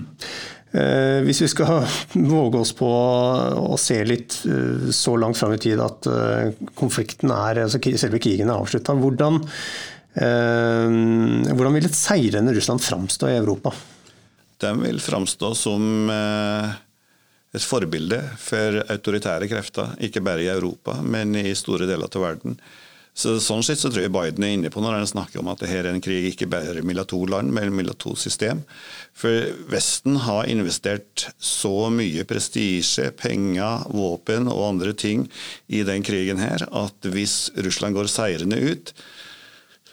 [0.76, 1.86] Eh, hvis vi skal
[2.34, 7.30] våge oss på å se litt eh, så langt fram i tid at eh, konflikten
[7.30, 13.38] er, altså selve krigen er avslutta, hvordan Eh, hvordan vil et seirende Russland framstå i
[13.39, 13.74] Europa?
[14.63, 16.76] De vil framstå som eh,
[17.55, 22.59] et forbilde for autoritære krefter, ikke bare i Europa, men i store deler av verden.
[23.16, 25.61] Så Sånn sett så tror jeg Biden er inne på når han snakker om at
[25.63, 28.66] det her er en krig ikke bare mellom to land, men mellom to system.
[29.16, 35.30] For Vesten har investert så mye prestisje, penger, våpen og andre ting
[35.72, 38.91] i den krigen her, at hvis Russland går seirende ut,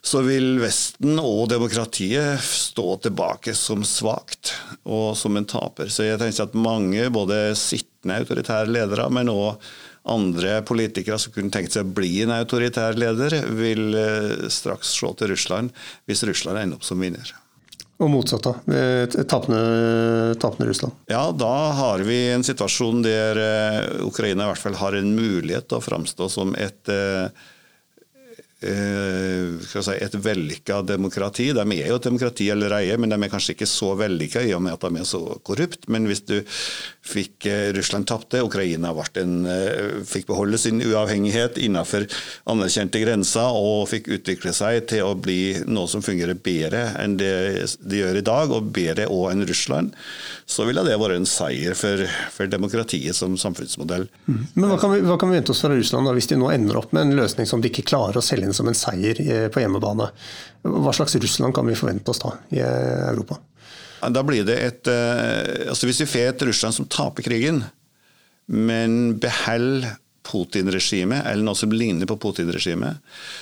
[0.03, 4.51] så vil Vesten og demokratiet stå tilbake som svakt
[4.83, 5.93] og som en taper.
[5.95, 9.63] Så jeg tenker at mange, både sittende autoritære ledere, men òg
[10.11, 15.13] andre politikere som kunne tenkt seg å bli en autoritær leder, vil eh, straks se
[15.21, 15.71] til Russland
[16.11, 17.31] hvis Russland ender opp som vinner.
[18.03, 18.83] Og motsatt, da?
[19.31, 20.97] Tapende, tapende Russland?
[21.13, 25.71] Ja, da har vi en situasjon der eh, Ukraina i hvert fall har en mulighet
[25.71, 27.29] til å framstå som et Eh,
[28.63, 31.51] si, et vellykka demokrati.
[31.57, 34.63] De er jo et demokrati allereie, men de er kanskje ikke så vellykka i og
[34.65, 35.89] med at de er så korrupt.
[35.93, 36.39] Men hvis du
[37.03, 42.07] fikk eh, Russland tapte, Ukraina en, eh, fikk beholde sin uavhengighet innenfor
[42.51, 47.33] anerkjente grenser og fikk utvikle seg til å bli noe som fungerer bedre enn det
[47.83, 49.97] de gjør i dag, og bedre òg enn Russland,
[50.47, 52.05] så ville det vært en seier for,
[52.35, 54.07] for demokratiet som samfunnsmodell.
[54.27, 54.41] Mm.
[54.55, 56.51] Men hva kan, vi, hva kan vi vente oss fra Russland da, hvis de nå
[56.53, 59.19] ender opp med en løsning som de ikke klarer å selge inn som en seier
[59.23, 60.09] eh, på hjemmebane?
[60.63, 63.39] Hva slags Russland kan vi forvente oss da i eh, Europa?
[64.13, 67.65] Da blir det et eh, altså Hvis vi får et Russland som taper krigen,
[68.47, 73.01] men beholder Putin-regimet, eller noe som ligner på Putin-regimet,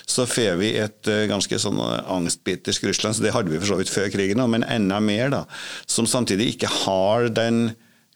[0.09, 3.17] så får vi et ganske sånn angstbitersk Russland.
[3.17, 5.29] så Det hadde vi for så vidt før krigen, men enda mer.
[5.29, 5.43] da,
[5.85, 7.75] Som samtidig ikke har den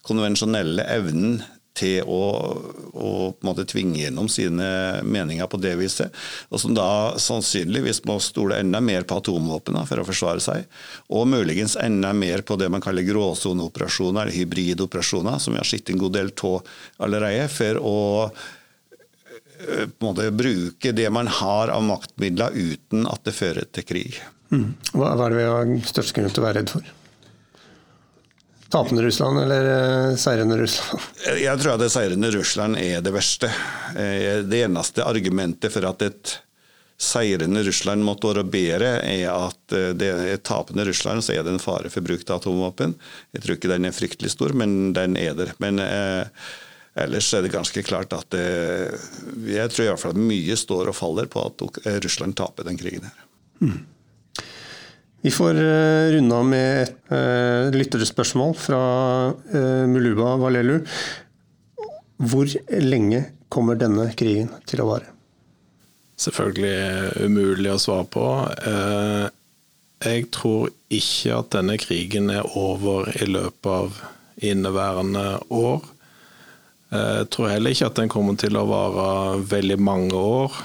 [0.09, 1.43] konvensjonelle evnen
[1.75, 2.23] til å,
[2.95, 6.15] å på en måte tvinge gjennom sine meninger på det viset.
[6.55, 10.69] Og som da sannsynligvis må stole enda mer på atomvåpen for å forsvare seg.
[11.11, 15.91] Og muligens enda mer på det man kaller gråsoneoperasjoner, eller hybridoperasjoner, som vi har sett
[15.91, 17.49] en god del av allerede.
[17.49, 23.35] for å eh, på en måte bruke det man har av maktmidler uten at det
[23.35, 24.21] fører til krig.
[24.55, 24.75] Mm.
[24.95, 26.95] Hva er det vi har størst grunn til å være redd for?
[28.75, 31.03] Tapende Russland eller eh, seirende Russland?
[31.39, 33.47] Jeg tror at det seirende Russland er det verste.
[33.95, 36.33] Eh, det eneste argumentet for at et
[36.99, 41.55] seirende Russland måtte være bedre, er at eh, det er tapende Russland så er det
[41.55, 42.99] en fare for bruk av atomvåpen.
[43.37, 45.55] Jeg tror ikke den er fryktelig stor, men den er der.
[45.63, 46.27] Men eh,
[47.07, 48.45] ellers er det ganske klart at det,
[49.55, 51.69] jeg tror i hvert fall at mye står og faller på at
[52.03, 53.29] Russland taper den krigen her.
[53.63, 53.85] Mm.
[55.25, 58.81] Vi får runda runde med et uh, lytterspørsmål fra
[59.33, 60.83] uh, Muluba Valelu.
[62.21, 62.51] Hvor
[62.85, 65.09] lenge kommer denne krigen til å vare?
[66.21, 68.27] Selvfølgelig umulig å svare på.
[68.69, 69.33] Uh,
[70.05, 74.03] jeg tror ikke at denne krigen er over i løpet av
[74.45, 75.89] inneværende år.
[76.93, 80.61] Jeg tror heller ikke at den kommer til å vare veldig mange år.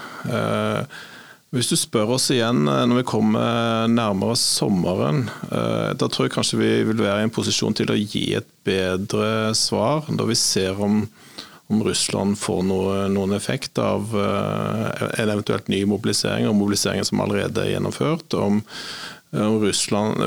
[1.49, 6.35] Hvis du spør oss igjen eh, når vi kommer nærmere sommeren, eh, da tror jeg
[6.35, 10.37] kanskje vi vil være i en posisjon til å gi et bedre svar, da vi
[10.37, 11.01] ser om,
[11.73, 17.25] om Russland får noe, noen effekt av eh, en eventuelt ny mobilisering, og mobiliseringen som
[17.25, 18.37] allerede er gjennomført.
[18.37, 18.61] om
[19.61, 20.17] Russland,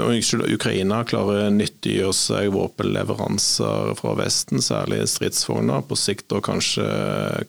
[0.54, 6.86] Ukraina klarer å nyttiggjøre seg våpenleveranser fra Vesten, særlig stridsvogner, på sikt og kanskje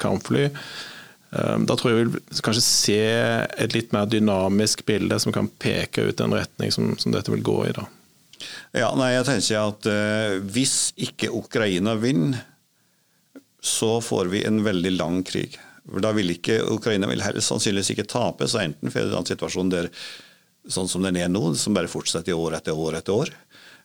[0.01, 0.47] kampfly.
[1.34, 6.05] Da tror jeg vi vil kanskje se et litt mer dynamisk bilde som kan peke
[6.09, 7.73] ut en retning som, som dette vil gå i.
[7.73, 7.88] da.
[8.75, 12.43] Ja, nei, jeg tenker at uh, Hvis ikke Ukraina vinner,
[13.63, 15.55] så får vi en veldig lang krig.
[16.03, 19.71] Da vil ikke Ukraina vil heller sannsynligvis ikke tape, så enten får vi en situasjon
[19.71, 19.89] der
[20.71, 23.31] sånn som den er nå, som bare fortsetter år etter år etter år.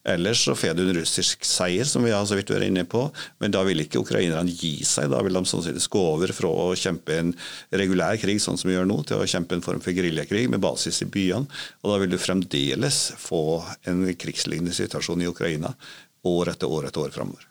[0.08, 3.06] Ellers så får du en russisk seier, som vi har så vidt vært inne på.
[3.42, 5.10] Men da vil ikke ukrainerne gi seg.
[5.12, 7.34] Da vil de sannsynligvis gå over fra å kjempe en
[7.82, 10.62] regulær krig, sånn som vi gjør nå, til å kjempe en form for geriljakrig med
[10.64, 11.48] basis i byene.
[11.82, 15.74] Og da vil du fremdeles få en krigslignende situasjon i Ukraina
[16.28, 17.47] år etter år etter år framover.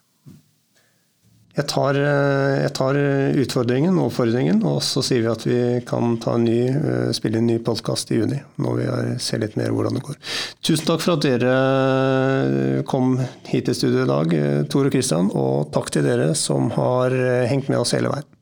[1.57, 2.97] Jeg tar, eh, jeg tar,
[3.41, 7.57] utfordringen og oppfordringen, og så sier vi at vi kan ny, eh, spille en ny
[7.57, 8.37] podkast i juni.
[8.61, 10.19] Når vi ser litt mer hvordan det går.
[10.61, 13.17] Tusen takk for at dere eh, kom
[13.49, 15.31] hit til studio i dag, Tor og Kristian.
[15.33, 17.09] Og takk til dere som har
[17.49, 18.36] hengt med oss hele veien.